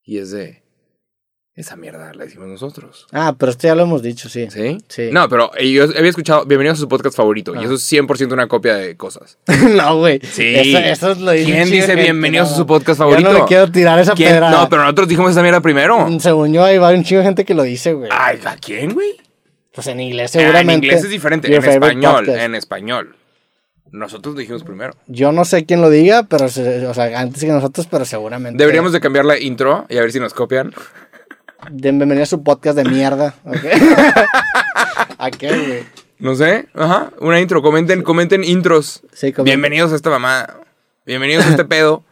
[0.03, 0.63] Y es de,
[1.53, 3.07] esa mierda la hicimos nosotros.
[3.11, 4.47] Ah, pero esto ya lo hemos dicho, sí.
[4.49, 4.77] ¿Sí?
[4.87, 5.09] Sí.
[5.11, 7.63] No, pero yo había escuchado, bienvenidos a su podcast favorito, y Ah.
[7.63, 9.37] eso es 100% una copia de cosas.
[9.75, 10.19] no, güey.
[10.23, 10.55] Sí.
[10.55, 12.53] Eso, eso lo dice ¿Quién dice bienvenidos no.
[12.55, 13.33] a su podcast Yo favorito?
[13.33, 14.29] no le quiero tirar esa ¿Quién?
[14.31, 14.49] pedra.
[14.49, 16.07] No, pero nosotros dijimos esa mierda primero.
[16.21, 18.09] Según yo, hay un chingo de gente que lo dice, güey.
[18.13, 19.09] Ay, ¿a quién, güey?
[19.77, 20.73] Pues en inglés Ah, seguramente.
[20.73, 21.47] en inglés es diferente.
[21.55, 22.39] En español, podcast.
[22.43, 23.15] en español.
[23.91, 24.95] Nosotros lo dijimos primero.
[25.05, 28.57] Yo no sé quién lo diga, pero o sea, antes que nosotros, pero seguramente.
[28.57, 30.73] Deberíamos de cambiar la intro y a ver si nos copian.
[31.69, 33.35] de bienvenido a su podcast de mierda.
[35.19, 35.83] ¿A qué, güey?
[36.17, 36.69] No sé.
[36.73, 37.11] Ajá.
[37.19, 37.61] Una intro.
[37.61, 39.03] Comenten, comenten intros.
[39.13, 39.45] Sí, comenten.
[39.45, 40.55] Bienvenidos a esta mamá.
[41.05, 42.03] Bienvenidos a este pedo.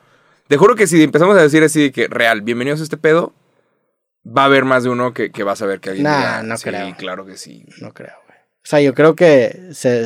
[0.47, 3.33] Te juro que si empezamos a decir así de que real, bienvenidos a este pedo,
[4.25, 6.57] va a haber más de uno que, que va a saber que alguien Nah, no
[6.57, 6.95] sí, creo.
[6.97, 7.65] claro que sí.
[7.79, 8.37] No creo, güey.
[8.39, 10.05] O sea, yo creo que se,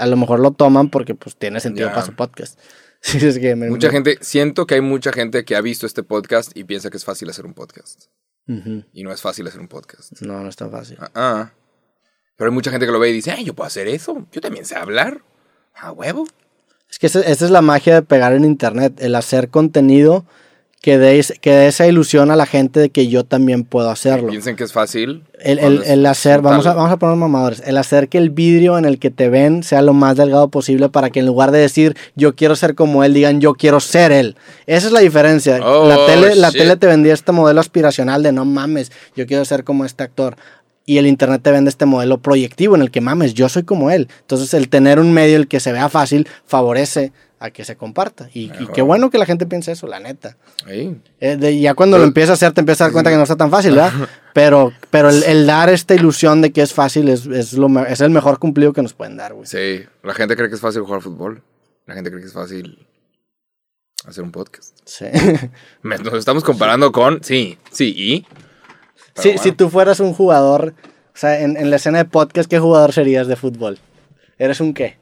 [0.00, 2.58] a lo mejor lo toman porque pues tiene sentido para su podcast.
[3.06, 6.02] Sí, es que me- Mucha gente, siento que hay mucha gente que ha visto este
[6.02, 8.04] podcast y piensa que es fácil hacer un podcast.
[8.46, 10.22] Y no es fácil hacer un podcast.
[10.22, 10.96] No, no es tan fácil.
[10.98, 11.52] Ah, ah.
[12.36, 14.26] Pero hay mucha gente que lo ve y dice, ay, yo puedo hacer eso.
[14.32, 15.20] Yo también sé hablar.
[15.74, 16.26] A huevo.
[16.90, 20.24] Es que esa, esa es la magia de pegar en internet, el hacer contenido
[20.84, 24.28] que dé, que esa ilusión a la gente de que yo también puedo hacerlo.
[24.28, 25.22] Piensen que es fácil.
[25.40, 28.76] El, el- el hacer, vamos a, vamos a poner mamadores, el hacer que el vidrio
[28.76, 31.58] en el que te ven sea lo más delgado posible para que en lugar de
[31.58, 34.36] decir yo quiero ser como él, digan yo quiero ser él.
[34.66, 35.58] Esa es la diferencia.
[35.66, 39.46] Oh, la, tele, la tele te vendía este modelo aspiracional de no mames, yo quiero
[39.46, 40.36] ser como este actor.
[40.84, 43.90] Y el internet te vende este modelo proyectivo en el que mames, yo soy como
[43.90, 44.08] él.
[44.20, 48.28] Entonces el tener un medio el que se vea fácil favorece a que se comparta.
[48.32, 50.36] Y, y qué bueno que la gente piense eso, la neta.
[50.66, 51.00] Ahí.
[51.20, 53.22] Eh, de- ya cuando lo empiezas a hacer te empiezas a dar cuenta que no
[53.24, 53.92] está tan fácil, ¿verdad?
[54.34, 58.00] Pero, pero el, el dar esta ilusión de que es fácil es, es, lo, es
[58.00, 59.46] el mejor cumplido que nos pueden dar, güey.
[59.46, 61.40] Sí, la gente cree que es fácil jugar fútbol.
[61.86, 62.84] La gente cree que es fácil
[64.08, 64.76] hacer un podcast.
[64.84, 65.04] Sí.
[65.84, 67.22] Nos estamos comparando con...
[67.22, 68.26] Sí, sí, y...
[69.22, 69.42] Sí, bueno.
[69.44, 70.74] Si tú fueras un jugador,
[71.14, 73.78] o sea, en, en la escena de podcast, ¿qué jugador serías de fútbol?
[74.36, 74.98] ¿Eres un qué?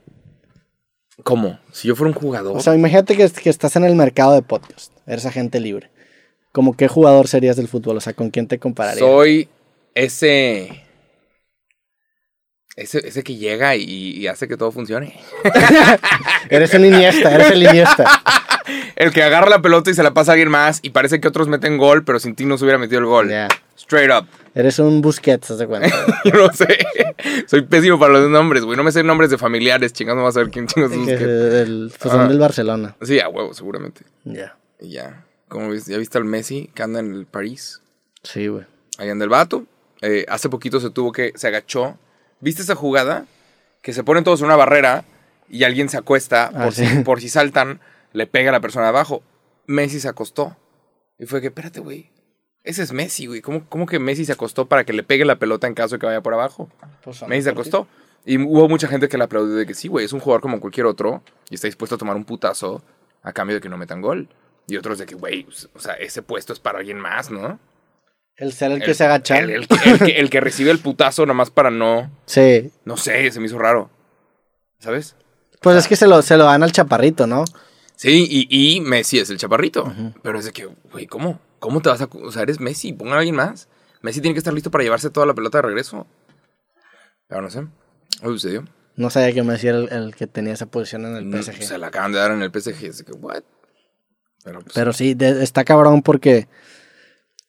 [1.23, 1.59] ¿Cómo?
[1.73, 2.57] Si yo fuera un jugador...
[2.57, 5.91] O sea, imagínate que, que estás en el mercado de podcast, eres agente libre.
[6.53, 7.97] ¿Cómo qué jugador serías del fútbol?
[7.97, 9.07] O sea, ¿con quién te compararías?
[9.07, 9.49] soy
[9.95, 10.85] ese...
[12.75, 15.21] Ese, ese que llega y, y hace que todo funcione.
[16.49, 18.23] Eres el Iniesta, eres el Iniesta.
[18.97, 21.29] El que agarra la pelota y se la pasa a alguien más y parece que
[21.29, 23.29] otros meten gol, pero sin ti no se hubiera metido el gol.
[23.29, 23.49] Ya.
[23.77, 24.29] Straight up.
[24.55, 25.89] Eres un Busquets, ¿te das cuenta?
[26.25, 26.79] Yo no sé.
[27.47, 28.77] Soy pésimo para los nombres, güey.
[28.77, 29.93] No me sé nombres de familiares.
[29.93, 31.07] Chingados, no vas a saber quién chingados es.
[31.07, 31.25] Que es que-
[31.63, 32.97] el, pues del Barcelona.
[33.01, 34.03] Sí, a huevo, seguramente.
[34.25, 34.57] Ya.
[34.81, 35.25] Y ya.
[35.49, 35.87] ¿Cómo ves?
[35.87, 37.81] ¿Ya viste al Messi que anda en el París?
[38.23, 38.65] Sí, güey.
[38.99, 39.65] Ahí anda el vato.
[40.03, 41.33] Eh, hace poquito se tuvo que...
[41.35, 41.97] Se agachó.
[42.41, 43.27] ¿Viste esa jugada?
[43.81, 45.05] Que se ponen todos en una barrera
[45.49, 46.87] y alguien se acuesta Ah, por, sí.
[46.87, 47.81] si, por si saltan,
[48.13, 49.23] le pega a la persona de abajo.
[49.67, 50.57] Messi se acostó.
[51.19, 52.11] Y fue que, espérate, güey.
[52.65, 53.41] Ese es Messi, güey.
[53.41, 55.99] ¿Cómo, ¿Cómo que Messi se acostó para que le pegue la pelota en caso de
[55.99, 56.69] que vaya por abajo?
[57.03, 57.87] Pues, Messi se acostó.
[58.25, 60.61] Y hubo mucha gente que le aplaudió de que sí, güey, es un jugador como
[60.61, 62.83] cualquier otro y está dispuesto a tomar un putazo
[63.23, 64.29] a cambio de que no metan gol.
[64.69, 65.45] Y otros de que, güey,
[65.75, 67.59] o sea, ese puesto es para alguien más, ¿no?
[68.37, 69.39] El ser el, que se agacha.
[69.39, 72.11] El, el que- el que, el que recibe el putazo nomás para no...
[72.27, 72.71] Sí.
[72.85, 73.91] No sé, se me hizo raro.
[74.79, 75.17] ¿Sabes?
[75.61, 77.45] Pues es que se lo, se lo dan al chaparrito, ¿no?
[77.97, 79.93] Sí, y, y Messi es el chaparrito.
[80.23, 81.41] Pero es de que, güey, ¿cómo?
[81.61, 82.09] ¿Cómo te vas a...?
[82.13, 83.69] O sea, eres Messi, pongan a alguien más.
[84.01, 86.07] Messi tiene que estar listo para llevarse toda la pelota de regreso.
[87.29, 87.61] Pero no sé.
[88.23, 88.65] Hoy sucedió.
[88.97, 91.63] No sabía que Messi era el, el que tenía esa posición en el No, PSG.
[91.63, 92.85] Se la acaban de dar en el PSG.
[92.87, 93.43] Es de que, what?
[94.45, 96.49] Pero, pues, Pero sí, de- está cabrón porque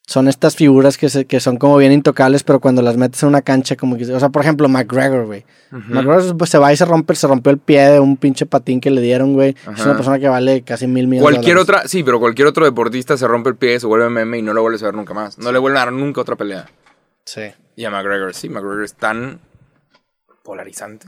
[0.05, 3.29] son estas figuras que, se, que son como bien intocables, pero cuando las metes en
[3.29, 4.03] una cancha, como que.
[4.13, 5.45] O sea, por ejemplo, McGregor, güey.
[5.71, 8.81] McGregor pues, se va y se rompe, se rompió el pie de un pinche patín
[8.81, 9.55] que le dieron, güey.
[9.73, 13.17] Es una persona que vale casi mil millones Cualquier otra, sí, pero cualquier otro deportista
[13.17, 15.37] se rompe el pie, se vuelve meme y no lo vuelves a ver nunca más.
[15.37, 16.67] No le vuelven a dar nunca otra pelea.
[17.25, 17.43] Sí.
[17.75, 19.39] Y a McGregor, sí, McGregor es tan
[20.43, 21.07] polarizante.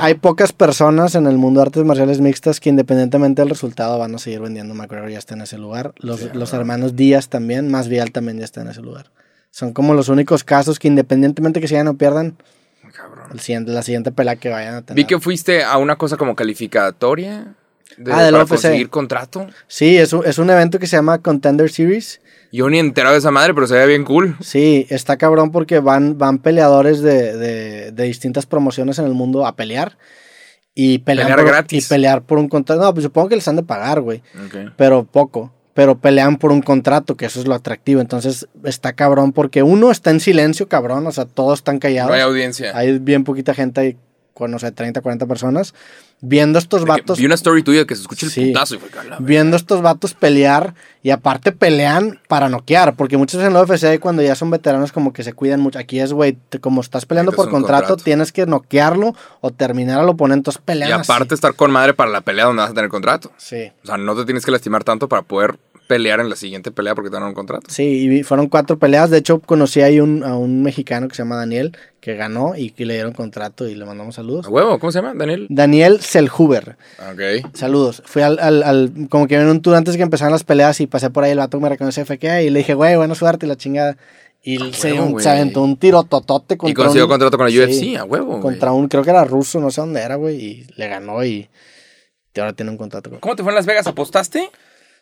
[0.00, 4.14] Hay pocas personas en el mundo de artes marciales mixtas que independientemente del resultado van
[4.14, 4.74] a seguir vendiendo.
[4.74, 5.92] McGregor ya está en ese lugar.
[5.98, 9.10] Los, los hermanos Díaz también, más Vial también ya está en ese lugar.
[9.50, 12.36] Son como los únicos casos que independientemente que se ganen o pierdan,
[12.94, 13.26] Cabrón.
[13.32, 14.96] el siguiente, la siguiente pelea que vayan a tener.
[14.96, 17.54] Vi que fuiste a una cosa como calificatoria
[17.96, 19.46] de, Ah, del para conseguir contrato.
[19.66, 22.20] Sí, es un, es un evento que se llama Contender Series.
[22.52, 24.36] Yo ni enterado de esa madre, pero se ve bien cool.
[24.40, 29.46] Sí, está cabrón porque van, van peleadores de, de, de distintas promociones en el mundo
[29.46, 29.98] a pelear.
[30.80, 31.86] Y pelear, Pelear por, gratis.
[31.86, 32.80] Y pelear por un contrato.
[32.80, 34.22] No, pues supongo que les han de pagar, güey.
[34.76, 35.52] Pero poco.
[35.74, 38.00] Pero pelean por un contrato, que eso es lo atractivo.
[38.00, 41.04] Entonces está cabrón porque uno está en silencio, cabrón.
[41.08, 42.10] O sea, todos están callados.
[42.10, 42.76] No hay audiencia.
[42.76, 43.96] Hay bien poquita gente, hay,
[44.38, 45.74] con, no sé, 30, 40 personas.
[46.20, 47.18] Viendo estos vatos.
[47.18, 48.46] Vi una story tuya que se escucha el Sí.
[48.46, 53.16] putazo y fue "A la Viendo estos vatos pelear y aparte pelean para noquear, porque
[53.16, 55.78] muchos en la UFC cuando ya son veteranos como que se cuidan mucho.
[55.78, 58.04] Aquí es, güey, como estás peleando por contrato, contrato.
[58.04, 61.12] tienes que noquearlo o terminar al oponente, entonces Y pelean así.
[61.12, 63.30] aparte estar con madre para la pelea donde vas a tener contrato.
[63.36, 63.70] Sí.
[63.84, 65.56] O sea, no te tienes que lastimar tanto para poder
[65.88, 67.66] pelear en la siguiente pelea porque te dan un contrato.
[67.68, 69.10] Sí, y fueron cuatro peleas.
[69.10, 72.70] De hecho, conocí ahí un, a un mexicano que se llama Daniel, que ganó y
[72.70, 74.46] que le dieron contrato y le mandamos saludos.
[74.46, 74.78] ¿A huevo?
[74.78, 75.14] ¿Cómo se llama?
[75.16, 75.46] ¿Daniel?
[75.50, 76.76] Daniel Selhuber.
[77.12, 77.50] Ok.
[77.54, 78.02] Saludos.
[78.06, 80.80] Fui al, al, al- como que en un tour antes de que empezaran las peleas
[80.80, 83.14] y pasé por ahí, el vato me reconoció, fue que, y le dije, güey, buena
[83.16, 83.96] suerte y la chingada.
[84.44, 87.36] Y A se, huevo, un- se aventó un tiro totote contra Y consiguió un- contrato
[87.36, 87.58] con la sí,
[87.94, 88.26] UFC, a huevo.
[88.26, 88.40] güey.
[88.42, 91.48] Contra un, creo que era ruso, no sé dónde era, güey, y le ganó y,
[92.34, 93.10] y ahora tiene un contrato.
[93.10, 93.86] con- ¿Cómo te fue en Las Vegas?
[93.88, 94.48] ¿Apostaste?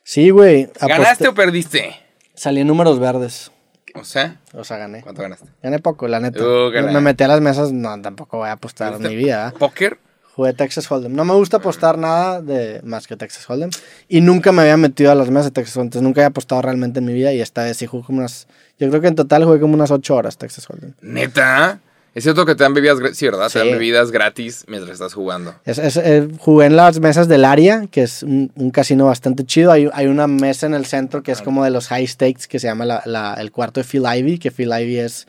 [0.07, 0.71] Sí, güey.
[0.81, 1.97] ¿Ganaste o perdiste?
[2.33, 3.51] Salí en números verdes.
[3.97, 5.03] O sea, O sea, gané.
[5.03, 5.49] ¿cuánto ganaste?
[5.61, 6.45] Gané poco, la neta.
[6.45, 9.53] Uh, me, metí a las mesas, no, tampoco voy a apostar en mi vida.
[9.59, 9.99] ¿Póker?
[10.37, 11.13] Jugué Texas Hold'em.
[11.13, 13.71] No me gusta apostar nada de más que Texas Hold'em.
[14.07, 15.87] Y nunca me había metido a las mesas de Texas Hold'em.
[15.87, 17.33] Entonces nunca había apostado realmente en mi vida.
[17.33, 18.47] Y esta vez sí jugué como unas...
[18.79, 20.95] Yo creo que en total jugué como unas 8 horas Texas Hold'em.
[21.01, 21.81] ¿Neta?
[22.17, 23.51] Es cierto que te dan bebidas gratis, sí, ¿verdad?
[23.53, 23.73] Te dan Sí.
[23.75, 25.55] bebidas gratis mientras estás jugando.
[25.67, 29.45] Es, es- eh, jugué en las mesas del área, que es un, un casino bastante
[29.45, 29.71] chido.
[29.71, 32.59] Hay, hay una mesa en el centro que es como de los high stakes, que
[32.59, 35.27] se llama la- la- el cuarto de Phil Ivey, que Phil Ivey es...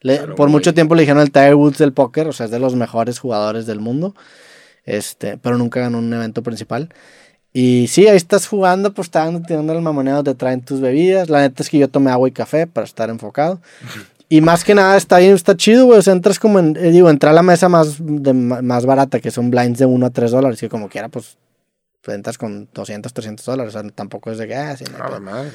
[0.00, 2.50] le- Claro, por mucho tiempo le dijeron el Tiger Woods del póker, o sea, es
[2.52, 4.14] de los mejores jugadores del mundo.
[4.86, 6.88] Este, pero nunca ganó un evento principal.
[7.52, 11.28] Y sí, ahí estás jugando, apostando, tirando el mamoneo, te traen tus bebidas.
[11.28, 13.60] La neta es que yo tomé agua y café para estar enfocado.
[14.32, 15.98] Y más que nada está bien, está chido, güey.
[15.98, 19.18] O sea, entras como en, eh, digo, entra a la mesa más, de, más barata,
[19.20, 20.62] que son blinds de 1 a 3 dólares.
[20.62, 21.36] Y como quiera, pues,
[22.00, 23.74] pues entras con 200, 300 dólares.
[23.74, 25.20] O sea, tampoco es de que, ah, sí, no pedo.
[25.20, 25.50] madre.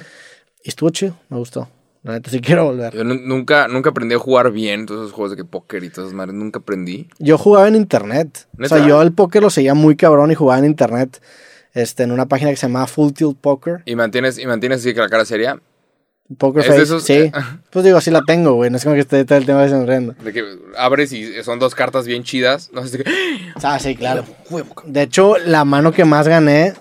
[0.61, 1.69] Y estuvo chido, me gustó.
[2.03, 2.93] La neta sí quiero volver.
[2.93, 5.89] Yo nu- nunca, nunca aprendí a jugar bien todos esos juegos de que póker y
[5.89, 6.35] todas esas madres.
[6.35, 7.07] Nunca aprendí.
[7.17, 8.47] Yo jugaba en internet.
[8.61, 11.21] O sea, yo el póker lo seguía muy cabrón y jugaba en internet.
[11.73, 13.81] Este, en una página que se llamaba Full Tilt Poker.
[13.85, 15.59] Y mantienes, y mantienes así que la cara seria.
[16.37, 16.81] Poker ¿Es Face.
[16.81, 17.03] esos?
[17.03, 17.31] Sí.
[17.69, 18.69] Pues digo, sí la tengo, güey.
[18.71, 20.13] No es como que esté todo el tema sonriendo.
[20.23, 20.43] De que
[20.77, 22.69] abres y son dos cartas bien chidas.
[22.73, 23.03] No sé si.
[23.61, 24.23] Ah, sí, claro.
[24.85, 26.73] De hecho, la mano que más gané,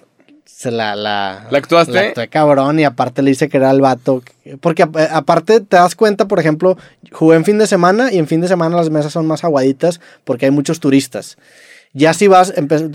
[0.45, 1.93] se la, la, ¿La actuaste?
[1.93, 4.23] La actué cabrón y aparte le hice que era el vato.
[4.61, 6.79] Porque ap- aparte te das cuenta, por ejemplo,
[7.11, 10.01] jugué en fin de semana y en fin de semana las mesas son más aguaditas
[10.23, 11.37] porque hay muchos turistas.
[11.97, 12.53] Ya si vas,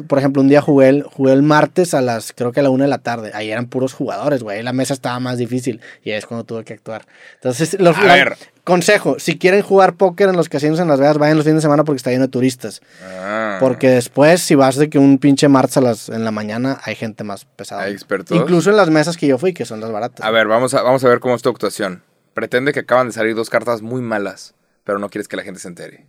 [0.08, 2.70] por ejemplo, un día jugué el, jugué el martes a las, creo que a la
[2.70, 3.32] una de la tarde.
[3.34, 4.62] Ahí eran puros jugadores, güey.
[4.62, 7.06] La mesa estaba más difícil y ahí es cuando tuve que actuar.
[7.36, 8.38] Entonces, los, A la- ver.
[8.66, 11.62] consejo, si quieren jugar póker en los casinos en Las Vegas, vayan los fines de
[11.62, 12.82] semana porque está lleno de turistas.
[13.02, 13.56] Ah.
[13.62, 16.96] Porque después, si vas de que un pinche martes a las, en la mañana, hay
[16.96, 17.84] gente más pesada.
[17.84, 18.36] Hay expertos.
[18.38, 20.26] Incluso en las mesas que yo fui, que son las baratas.
[20.26, 22.04] A ver, vamos a, vamos a ver cómo es tu actuación.
[22.34, 25.62] Pretende que acaban de salir dos cartas muy malas, pero no quieres que la gente
[25.62, 26.06] se entere.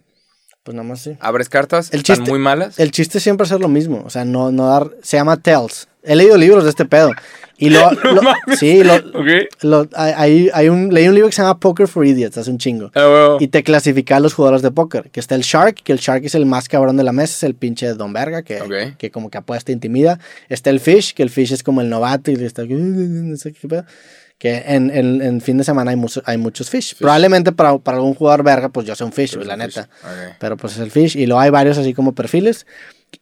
[0.71, 1.17] Pues nada más sí.
[1.19, 2.79] Abres cartas, El están chiste- muy malas.
[2.79, 4.03] El chiste es siempre hacer lo mismo.
[4.07, 4.91] O sea, no, no dar.
[5.03, 5.89] Se llama Tells.
[6.03, 7.11] He leído libros de este pedo.
[7.59, 7.91] Y lo.
[7.91, 9.27] lo- sí, lo, Ok.
[9.63, 12.59] lo- hay, hay- un, leí un libro que se llama Poker for Idiots hace un
[12.59, 12.91] chingo.
[12.95, 13.37] Ah, huevo.
[13.41, 15.11] Y te clasifica a los jugadores de póker.
[15.11, 17.43] Que está el Shark, que el Shark es el más cabrón de la mesa, es
[17.43, 18.97] el pinche Don Verga, que, Ok.
[18.97, 20.21] que como que apuesta e intimida.
[20.49, 22.63] Está el Fish, que el Fish es como el novato y le está.
[22.69, 23.85] No sé qué pedo.
[24.41, 26.97] Que en, en, en fin de semana hay, mucho- hay muchos fish.
[26.97, 29.83] Probablemente para, para algún jugador verga, pues yo soy un fish, güey, la neta.
[29.85, 29.93] fish.
[30.03, 30.37] Ok.
[30.41, 31.15] Pero pues es el fish.
[31.15, 32.67] Y luego hay varios así como perfiles.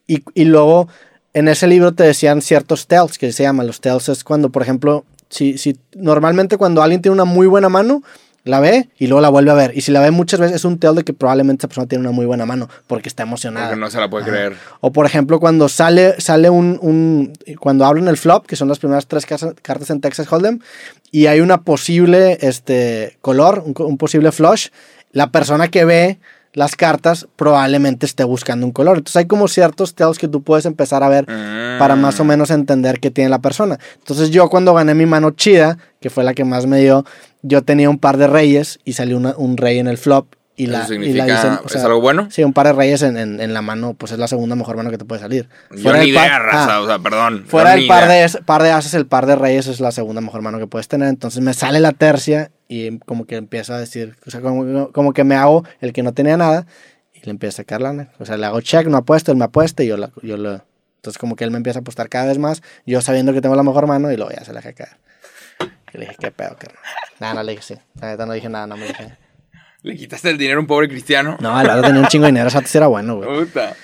[0.07, 0.89] Y, y luego
[1.35, 3.67] en ese libro te decían ciertos tells que se llaman.
[3.67, 7.69] Los tells es cuando, por ejemplo, si, si normalmente cuando alguien tiene una muy buena
[7.69, 8.05] mano,
[8.45, 9.73] la ve y luego la vuelve a ver.
[9.77, 12.03] Y si la ve muchas veces es un tell de que probablemente esa persona tiene
[12.03, 13.69] una muy buena mano porque está emocionada.
[13.69, 14.33] Porque no se la puede Ajá.
[14.33, 14.57] creer.
[14.81, 18.79] O por ejemplo, cuando sale, sale un, un- Cuando abren el flop, que son las
[18.79, 20.61] primeras tres cartas en Texas Hold'em,
[21.11, 24.69] y hay una posible este, color, un, co- un posible flush,
[25.13, 26.19] la persona que ve
[26.55, 28.97] las cartas probablemente esté buscando un color.
[28.97, 31.27] Entonces hay como ciertos tells que tú puedes empezar a ver
[31.79, 32.27] para más o Mm.
[32.27, 33.79] menos entender qué tiene la persona.
[33.99, 37.05] Entonces yo cuando gané mi mano chida, que fue la que más me dio,
[37.43, 40.35] yo tenía un par de reyes y salió una- un rey en el flop.
[40.57, 42.27] Y ¿Eso la, y significa, la hice- o ¿es sea, algo bueno?
[42.33, 44.77] Sí, un par de reyes en, en- en la mano, pues es la segunda mejor
[44.77, 45.49] mano que te puede salir.
[45.71, 47.45] Yo ni par- idea, raza, ah, o sea, perdón.
[47.47, 48.27] fuera del par idea.
[48.27, 50.89] de, par de ases, el par de reyes es la segunda mejor mano que puedes
[50.89, 51.09] tener.
[51.09, 55.13] Entonces me sale la tercia y como que empiezo a decir, o sea, como, como
[55.13, 56.67] que me hago el que no tenía nada
[57.15, 58.11] y le empiezo a sacar lana.
[58.19, 60.65] O sea, le hago check, no apuesto, él me apuesta y yo, la, yo lo...
[60.97, 63.55] Entonces como que él me empieza a apostar cada vez más, yo sabiendo que tengo
[63.55, 64.97] la mejor mano y luego ya se la deja caer.
[65.99, 66.83] Le dije, ¿qué pedo, carnal?
[67.21, 67.75] Nada, no le dije sí.
[68.01, 69.17] La neta no dije nada, no me dije.
[69.83, 71.37] ¿Le quitaste el dinero a un pobre cristiano?
[71.41, 73.45] No, el vato tenía un chingo de dinero, o sea, antes era bueno, güey.
[73.45, 73.77] Puta.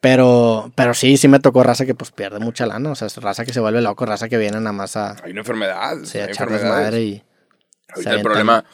[0.00, 2.90] Pero, pero sí, sí me tocó raza que pues pierde mucha lana.
[2.90, 5.32] O sea, es raza que se vuelve loco, raza que viene nada más a, Hay
[5.32, 5.96] una enfermedad.
[6.04, 7.16] sí, a echar desmadre y.
[7.16, 8.64] se Ahorita el problema,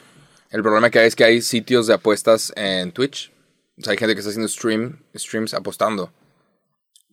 [0.50, 3.32] el problema que hay es que hay sitios de apuestas en Twitch.
[3.78, 6.12] O sea, hay gente que está haciendo stream, streams apostando.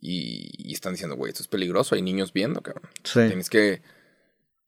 [0.02, 1.96] Y, y están diciendo, güey, esto es peligroso.
[1.96, 2.90] Hay niños viendo, cabrón.
[3.04, 3.28] Sí.
[3.28, 3.82] Tienes que.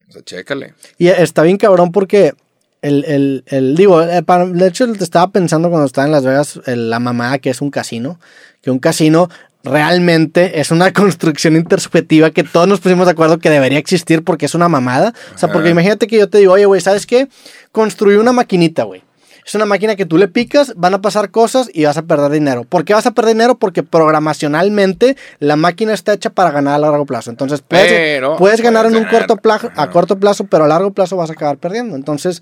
[0.09, 0.73] O sea, chécale.
[0.97, 2.33] Y está bien cabrón porque
[2.81, 6.59] el, el, el digo, eh, de hecho te estaba pensando cuando estaba en Las Vegas
[6.65, 8.19] la mamada que es un casino,
[8.61, 9.29] que un casino
[9.63, 14.45] realmente es una construcción intersubjetiva que todos nos pusimos de acuerdo que debería existir porque
[14.45, 15.13] es una mamada.
[15.33, 17.27] O sea, porque imagínate que yo te digo, oye, güey, ¿sabes qué?
[17.71, 19.01] Construí una maquinita, güey.
[19.45, 22.31] Es una máquina que tú le picas, van a pasar cosas y vas a perder
[22.31, 22.63] dinero.
[22.63, 23.55] ¿Por qué vas a perder dinero?
[23.55, 27.29] Porque programacionalmente la máquina está hecha para ganar a largo plazo.
[27.29, 30.91] Entonces puedes, Pero puedes ganar en un corto plazo, a corto plazo, pero a largo
[30.91, 31.95] plazo vas a acabar perdiendo.
[31.95, 32.41] Entonces,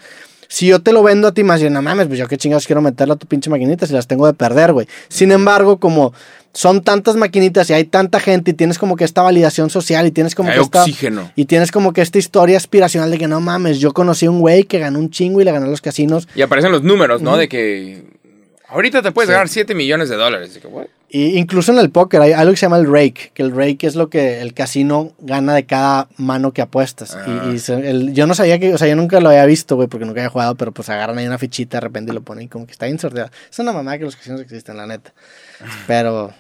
[0.52, 2.82] si yo te lo vendo a ti más, no mames, pues yo qué chingados quiero
[2.82, 4.86] meterle a tu pinche maquinita si las tengo de perder, güey.
[5.08, 6.14] Sin embargo, como
[6.52, 10.12] son tantas maquinitas y hay tanta gente y tienes como que esta validación social y
[10.12, 10.82] tienes como Hay que esta...
[10.82, 11.32] oxígeno.
[11.38, 14.42] Y tienes como que esta historia aspiracional de que no mames, yo conocí a un
[14.42, 16.28] güey que ganó un chingo y le ganó a los casinos.
[16.36, 17.38] Y aparecen los números, ¿no?
[17.38, 18.04] De que.
[18.72, 20.58] Ahorita te puedes ganar 7 millones de dólares.
[20.62, 20.90] Que?
[21.10, 23.86] Y incluso en el póker hay algo que se llama el rake, que el rake
[23.86, 27.16] es lo que el casino gana de cada mano que apuestas.
[27.16, 27.48] Ah.
[27.50, 29.76] Y, y se- el- yo no sabía que, o sea, yo nunca lo había visto,
[29.76, 32.22] güey, porque nunca había jugado, pero pues agarran ahí una fichita de repente y lo
[32.22, 33.30] ponen y como que está bien sorteado.
[33.52, 35.14] Es una mamá que los casinos existen, la neta.
[35.86, 36.34] Pero...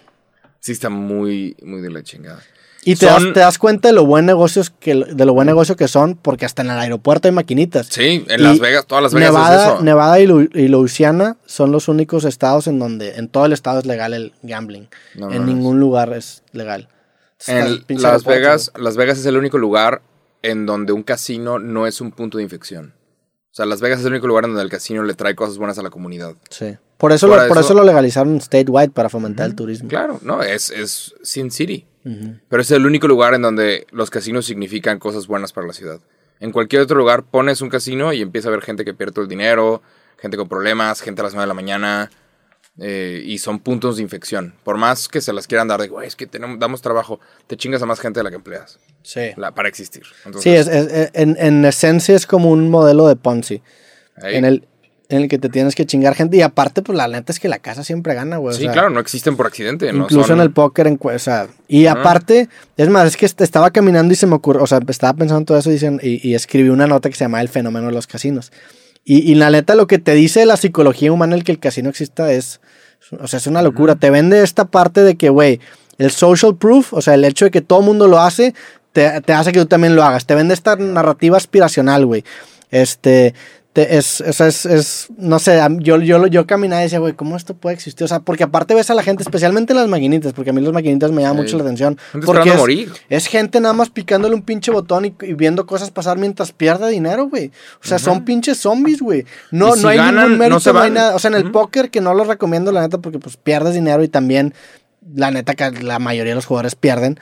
[0.62, 2.42] Sí, está muy, muy de la chingada.
[2.84, 5.76] Y te, das, te das cuenta de lo buen negocios que de lo buen negocio
[5.76, 7.88] que son, porque hasta en el aeropuerto hay maquinitas.
[7.88, 9.84] Sí, en Y Las Vegas, todas Las Vegas Nevada, es eso.
[9.84, 13.80] Nevada y, Lu- y Louisiana son los únicos estados en donde en todo el estado
[13.80, 14.88] es legal el gambling.
[15.16, 16.88] No en ningún lugar es legal.
[17.48, 20.02] En Las Vegas, Las Vegas es el único lugar
[20.42, 22.94] en donde un casino no es un punto de infección.
[23.52, 25.58] O sea, Las Vegas es el único lugar en donde el casino le trae cosas
[25.58, 26.34] buenas a la comunidad.
[26.50, 26.78] Sí.
[27.02, 29.90] Por eso, Fuera lo, de por eso- eso lo legalizaron statewide para fomentar el turismo.
[29.90, 31.86] Claro, no, es, es Sin City.
[32.48, 36.00] Pero es el único lugar en donde los casinos significan cosas buenas para la ciudad.
[36.40, 39.24] En cualquier otro lugar pones un casino y empieza a haber gente que pierde todo
[39.24, 39.82] el dinero,
[40.18, 42.10] gente con problemas, gente a las 9 de la mañana.
[42.80, 44.56] eh, y son puntos de infección.
[44.64, 47.58] Por más que se las quieran dar de, güey, es que tenemos, damos trabajo, te
[47.58, 49.32] chingas a más gente de la que empleas Sí.
[49.36, 50.04] la- para existir.
[50.06, 53.62] Sí, Entonces, es, es- es- en, en esencia es como un modelo de Ponzi.
[54.16, 54.68] ahí- En el,
[55.12, 56.38] en el que te tienes que chingar gente.
[56.38, 58.56] Y aparte, pues la neta es que la casa siempre gana, güey.
[58.56, 59.92] o sí, sea, claro, no existen por accidente.
[59.94, 63.26] no Incluso son- en el póker, en, o sea, y aparte, es más, es que
[63.28, 65.76] est- estaba caminando y se me ocurrió, o sea, estaba pensando en todo eso y,
[66.02, 68.52] y, y escribí una nota que se llama El fenómeno de los casinos.
[69.06, 71.90] Y, y la neta, lo que te dice la psicología humana el que el casino
[71.90, 72.62] exista es,
[73.20, 73.96] o sea, es una locura.
[73.96, 75.60] Te vende esta parte de que, güey,
[75.98, 78.54] el social proof, o sea, el hecho de que todo el mundo lo hace,
[78.94, 80.26] te, te hace que tú también lo hagas.
[80.26, 82.24] Te vende esta narrativa aspiracional, güey.
[82.70, 83.34] Este,
[83.74, 87.14] te- es, o sea, es, es, no sé, yo, yo, yo caminaba y decía, güey,
[87.14, 88.04] ¿cómo esto puede existir?
[88.04, 90.62] O sea, porque aparte ves a la gente, especialmente en las maquinitas, porque a mí
[90.62, 91.44] las maquinitas me llaman Sí.
[91.44, 91.98] mucho la atención.
[92.12, 92.92] Gente Porque es, morir.
[93.10, 96.90] es gente nada más picándole un pinche botón y, y viendo cosas pasar mientras pierde
[96.90, 97.52] dinero, güey.
[97.84, 99.26] O sea, son pinches zombies, güey.
[99.52, 101.16] No, si no hay ganan, ningún no mérito, no, hay nada.
[101.16, 104.04] O sea, en el póker, que no lo recomiendo, la neta, porque pues pierdes dinero
[104.04, 104.54] y también,
[105.16, 107.20] la neta, que la mayoría de los jugadores pierden.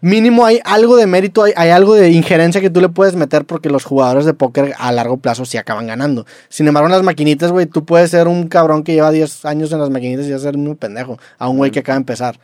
[0.00, 3.44] Mínimo hay algo de mérito, hay, hay algo de injerencia que tú le puedes meter
[3.44, 6.26] porque los jugadores de póker a largo plazo sí acaban ganando.
[6.48, 9.72] Sin embargo, en las maquinitas, güey, tú puedes ser un cabrón que lleva 10 años
[9.72, 12.38] en las maquinitas y ya ser un pendejo a un güey que acaba de empezar.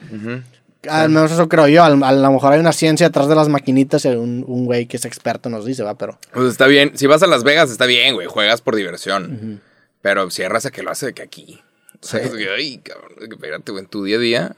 [0.89, 1.85] Al menos eso creo yo.
[1.85, 4.87] Al- A, lo mejor hay una ciencia detrás de las maquinitas y un, un güey
[4.87, 6.19] que es experto nos dice, va, pero.
[6.33, 6.93] Pues está bien.
[6.95, 8.27] Si vas a Las Vegas, está bien, güey.
[8.27, 9.61] Juegas por diversión.
[10.01, 11.61] Pero hay raza que lo hace de que aquí.
[12.03, 12.31] O sea, Sí.
[12.35, 13.11] que, ay, cabrón.
[13.31, 13.85] Espérate, güey.
[13.85, 14.57] En tu día a día,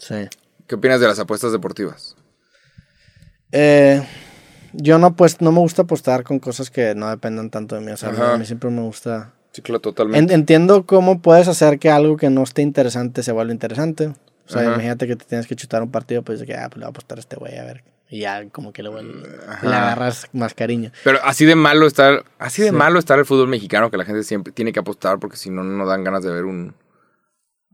[0.00, 0.28] Sí.
[0.66, 2.16] ¿qué opinas de las apuestas deportivas?
[3.52, 4.02] Eh,
[4.72, 7.90] yo no, pues, no me gusta apostar con cosas que no dependan tanto de mí.
[7.92, 8.34] O sea, Ajá.
[8.34, 9.32] a mí siempre me gusta.
[9.52, 10.32] Sí, claro, totalmente.
[10.32, 14.06] En- entiendo cómo puedes hacer que algo que no esté interesante se vuelva interesante.
[14.08, 14.72] O sea, Ajá.
[14.74, 16.90] imagínate que te tienes que chutar un partido, pues que, ah, pues le voy a
[16.90, 17.82] apostar a este güey, a ver.
[18.08, 20.90] Y ya como que le, le agarras más cariño.
[21.04, 22.74] Pero así de malo está, así de Sí.
[22.74, 25.62] malo está el fútbol mexicano que la gente siempre tiene que apostar porque si no,
[25.62, 26.74] no dan ganas de ver un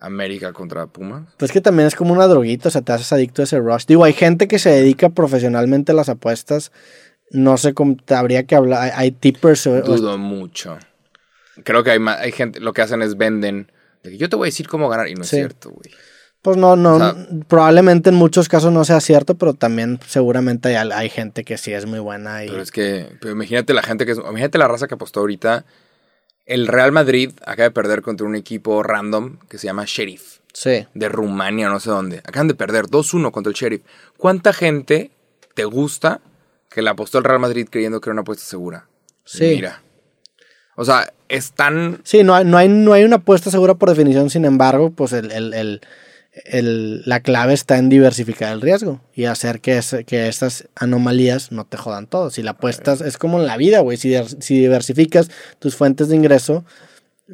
[0.01, 1.25] América contra Pumas.
[1.39, 3.87] Pues que también es como una droguita, o sea, te haces adicto a ese rush.
[3.87, 6.71] Digo, hay gente que se dedica profesionalmente a las apuestas.
[7.31, 8.93] No sé cómo habría que hablar.
[8.95, 9.67] Hay, tippers.
[9.67, 10.79] o- o- Dudo mucho.
[11.65, 13.73] Creo que hay, ma- hay gente, lo que hacen es venden.
[14.03, 15.37] De que yo te voy a decir cómo ganar y no Sí.
[15.37, 15.91] es cierto, güey.
[16.43, 17.17] Pues no, no, O sea-
[17.49, 21.73] probablemente en muchos casos no sea cierto, pero también seguramente hay, hay gente que sí
[21.73, 24.69] es muy buena y Pero es que, pero imagínate la gente que es, imagínate la
[24.69, 25.65] raza que apostó ahorita.
[26.47, 30.87] El Real Madrid acaba de perder contra un equipo random que se llama Sheriff, sí,
[30.95, 32.19] de Rumania, no sé dónde.
[32.19, 33.83] Acaban de perder 2-1 contra el Sheriff.
[34.17, 35.11] ¿Cuánta gente
[35.55, 36.21] te gusta
[36.71, 38.87] que le apostó al Real Madrid creyendo que era una apuesta segura?
[39.25, 39.45] Sí.
[39.57, 39.83] Mira.
[40.77, 42.01] O sea, es tan.
[42.05, 45.13] Sí, no hay, no hay, no hay una apuesta segura por definición, sin embargo, pues
[45.15, 45.81] el, el- el-
[46.45, 51.51] el- la clave está en diversificar el riesgo y hacer que, es- que estas anomalías
[51.53, 52.31] no te jodan todo.
[52.31, 56.65] Si la apuestas, es como en la vida, güey, si, diversificas tus fuentes de ingreso,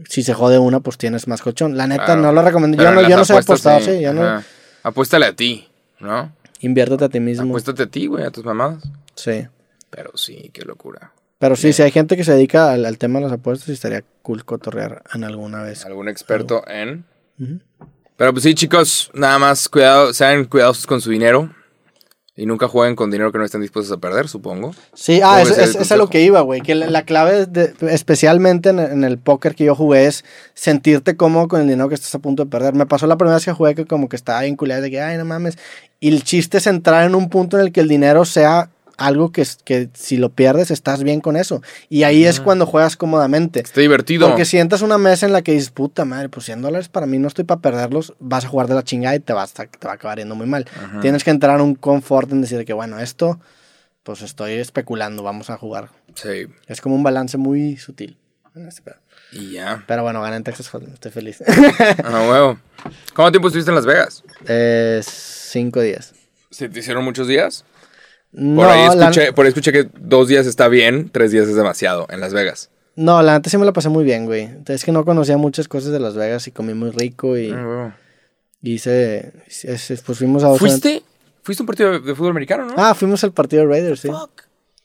[0.09, 1.77] si se jode una, pues tienes más colchón.
[1.77, 2.23] La neta, Claro.
[2.23, 2.77] no lo recomiendo.
[2.79, 4.23] Pero Yo no, yo no sé apostar, sí, yo no.
[4.23, 4.45] Ajá.
[4.85, 5.69] Apuéstale a ti,
[6.01, 6.33] ¿no?
[6.61, 7.45] Inviértete a ti mismo.
[7.45, 8.83] Apuéstate a ti, güey, a tus mamadas.
[9.15, 9.47] Sí.
[9.91, 11.13] Pero sí, qué locura.
[11.39, 13.73] Pero sí, si hay gente que se dedica al, al tema de las apuestas, sí
[13.73, 15.85] estaría cool cotorrear en alguna vez.
[15.85, 17.05] Algún experto en.
[18.23, 21.51] Pero pues sí, chicos, nada más cuidado, sean cuidadosos con su dinero.
[22.37, 24.73] Y nunca jueguen con dinero que no estén dispuestos a perder, supongo.
[24.95, 26.61] Sí, ah, ¿Cómo es, es, a lo que iba, güey.
[26.61, 31.17] Que la, la clave, de- especialmente en, en el póker que yo jugué, es sentirte
[31.17, 32.75] cómodo con el dinero que estás a punto de perder.
[32.75, 35.01] Me pasó la primera vez que jugué que como que estaba bien culiado de que,
[35.01, 35.59] ay, no mames.
[35.99, 38.71] Y el chiste es entrar en un punto en el que el dinero sea
[39.07, 41.63] algo que, es- que si lo pierdes estás bien con eso.
[41.89, 43.61] Y ahí es cuando juegas cómodamente.
[43.61, 44.29] Está divertido.
[44.29, 46.89] Porque si entras a una mesa en la que dices, puta madre, pues 100 dólares
[46.89, 49.59] para mí no estoy para perderlos, vas a jugar de la chingada y te, vas
[49.61, 50.67] a- te va a acabar yendo muy mal.
[51.01, 53.41] Tienes que entrar en un confort en decir que, bueno, esto,
[54.03, 55.89] pues estoy especulando, vamos a jugar.
[56.15, 56.47] Sí.
[56.67, 58.17] Es como un balance muy sutil.
[58.69, 58.93] este.
[59.33, 59.83] Y ya.
[59.87, 61.43] Pero bueno, gané en Texas Hold'em, estoy feliz.
[62.05, 62.59] Ah, huevo.
[63.15, 64.23] ¿Cuánto tiempo estuviste en Las Vegas?
[64.47, 66.13] eh, cinco días.
[66.51, 67.65] ¿Se te hicieron muchos días?
[68.33, 71.47] No, Por ahí la, escuché, por ahí escuché que dos días está bien, tres días
[71.49, 72.71] es demasiado en Las Vegas.
[72.97, 74.49] no, la neta sí me la pasé muy bien, güey.
[74.67, 77.93] Es que no conocía muchas cosas de Las Vegas y comí muy rico y huevo.
[78.63, 81.03] hice, hice- pues fuimos a ¿Fuiste?
[81.43, 82.75] ¿Fuiste a un partido de, de fútbol americano, no?
[82.77, 84.09] Ah, fuimos al partido de Raiders, sí.
[84.09, 84.43] Fuck.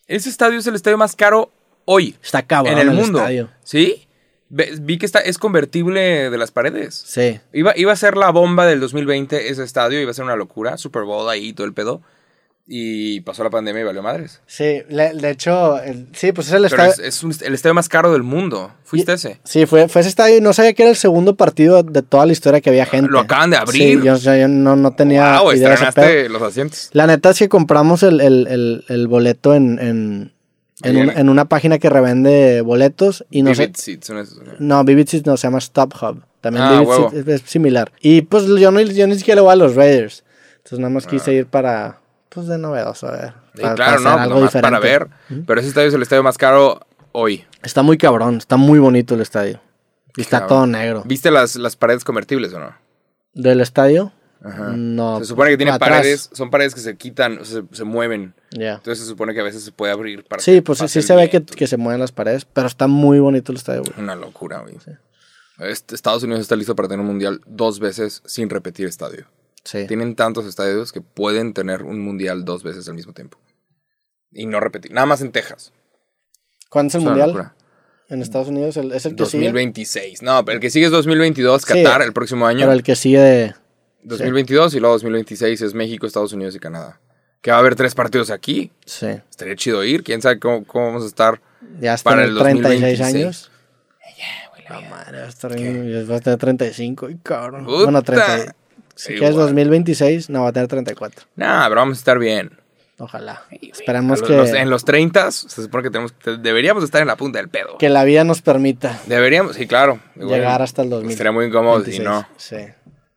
[0.07, 1.51] Ese estadio es el estadio más caro
[1.85, 2.15] hoy.
[2.23, 3.19] Está cabrón en el, mundo.
[3.19, 3.49] estadio.
[3.63, 4.07] ¿Sí?
[4.49, 6.95] Vi que está, es convertible de las paredes.
[7.05, 7.39] Sí.
[7.53, 10.77] Iba, iba a ser la bomba del 2020 ese estadio, iba a ser una locura.
[10.77, 12.01] Super Bowl ahí, todo el pedo.
[12.69, 14.41] Y pasó la pandemia y valió madres.
[14.45, 16.91] Sí, le- de hecho, el- sí, pues es el Pero estadio.
[16.91, 18.73] es, es un- el estadio más caro del mundo.
[18.83, 19.39] ¿Fuiste Y- ese?
[19.45, 22.25] Sí, fue, fue ese estadio y no sabía que era el segundo partido de toda
[22.25, 23.09] la historia que había gente.
[23.09, 23.99] Lo acaban de abrir.
[24.01, 26.89] Sí, yo, no, no tenía Wow, idea estrenaste los asientos.
[26.91, 30.33] La neta es que compramos el, el- el- boleto en, en,
[30.83, 31.09] en, Bien.
[31.11, 33.81] un- en una página que revende boletos y no Vivid sé.
[34.01, 34.23] Seats, ¿no?
[34.59, 36.21] No, Vivid Seats no, se llama Stop Hub.
[36.41, 36.91] También Ah, Vivid.
[36.93, 37.93] Seats es, es similar.
[38.01, 40.25] Y pues yo, no, yo ni siquiera le voy a los Raiders.
[40.57, 43.33] Entonces nada más quise ir para, pues de novedoso, a ver.
[43.61, 45.07] Para- claro, para no, nomás para ver.
[45.45, 46.79] Pero ese estadio es el estadio más caro
[47.11, 47.45] hoy.
[47.63, 49.59] Está muy cabrón, está muy bonito el estadio.
[50.15, 50.49] Y está Cabrón.
[50.49, 51.03] todo negro.
[51.05, 52.75] ¿Viste las, las paredes convertibles o no?
[53.33, 54.11] ¿Del estadio?
[54.43, 54.71] Ajá.
[54.75, 55.19] No.
[55.19, 55.89] Se supone que tiene atrás.
[55.89, 58.33] paredes, son paredes que se quitan, o sea, se, se mueven.
[58.51, 58.73] Ya.
[58.75, 61.29] Entonces se supone que a veces se puede abrir para Sí, pues sí, se ve
[61.29, 63.93] que, que se mueven las paredes, pero está muy bonito el estadio, güey.
[63.99, 64.75] Una locura, güey.
[65.59, 69.25] Este- Estados Unidos está listo para tener un mundial dos veces sin repetir estadio.
[69.67, 69.85] Sí.
[69.85, 73.37] Tienen tantos estadios que pueden tener un mundial dos veces al mismo tiempo.
[74.31, 74.93] Y no repetir.
[74.93, 75.73] Nada más en Texas.
[76.69, 77.27] ¿Cuándo es el mundial?
[77.29, 77.53] locura.
[78.09, 79.43] En Estados Unidos el- es el que sigue.
[79.47, 80.21] 2026.
[80.21, 82.61] No, pero el que sigue es 2022, Sí, Qatar, el próximo año.
[82.61, 83.55] Pero el que sigue de...
[84.03, 87.01] 2022 y luego 2026 es México, Estados Unidos y Canadá.
[87.41, 88.71] Que va a haber tres partidos aquí.
[88.85, 89.07] Sí.
[89.29, 90.03] Estaría chido ir.
[90.03, 91.41] Quién sabe cómo, cómo vamos a estar.
[91.81, 93.15] Ya hasta Para en el 36 2026.
[93.25, 93.51] años.
[94.69, 97.09] La madre, va a estar bien- va a tener 35.
[97.09, 97.65] y cabrón.
[97.65, 97.83] Puta.
[97.83, 98.55] Bueno, 30.
[98.97, 99.19] Si Igual.
[99.19, 101.25] quieres 2026, no, va a tener 34.
[101.35, 102.51] Nah, pero vamos a estar bien.
[102.99, 103.43] Ojalá.
[103.51, 107.07] A Esperemos los- que, los- en los 30 se supone que tenemos deberíamos estar en
[107.07, 107.77] la punta del pedo.
[107.77, 109.99] que la vida nos permita Deberíamos, sí, claro.
[110.15, 111.11] Igual, llegar hasta el 2000.
[111.11, 112.27] Estaría muy incómodo si no.
[112.37, 112.57] Sí.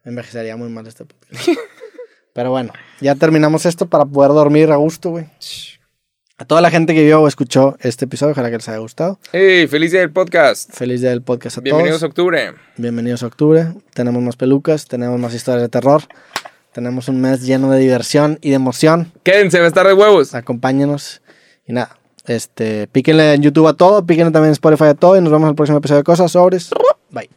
[0.04, 1.48] Envejecería muy mal este podcast.
[2.34, 5.26] Pero bueno, ya terminamos esto para poder dormir a gusto, güey.
[6.40, 9.18] A toda la gente que vio o escuchó este episodio, ojalá que les haya gustado.
[9.30, 9.66] ¡Hey!
[9.66, 10.72] ¡Feliz día del podcast!
[10.72, 12.10] Feliz día del podcast a Bienvenidos a todos.
[12.12, 12.54] octubre.
[12.78, 13.74] Bienvenidos a octubre.
[13.92, 16.00] Tenemos más pelucas, tenemos más historias de terror.
[16.72, 19.12] Tenemos un mes lleno de diversión y de emoción.
[19.22, 20.34] Quédense, va a estar de huevos.
[20.34, 21.20] Acompáñenos.
[21.66, 25.20] Y nada, este, píquenle en YouTube a todo, píquenle también en Spotify a todo y
[25.20, 26.70] nos vemos en el próximo episodio de Cosas Sobres.
[27.10, 27.28] Bye.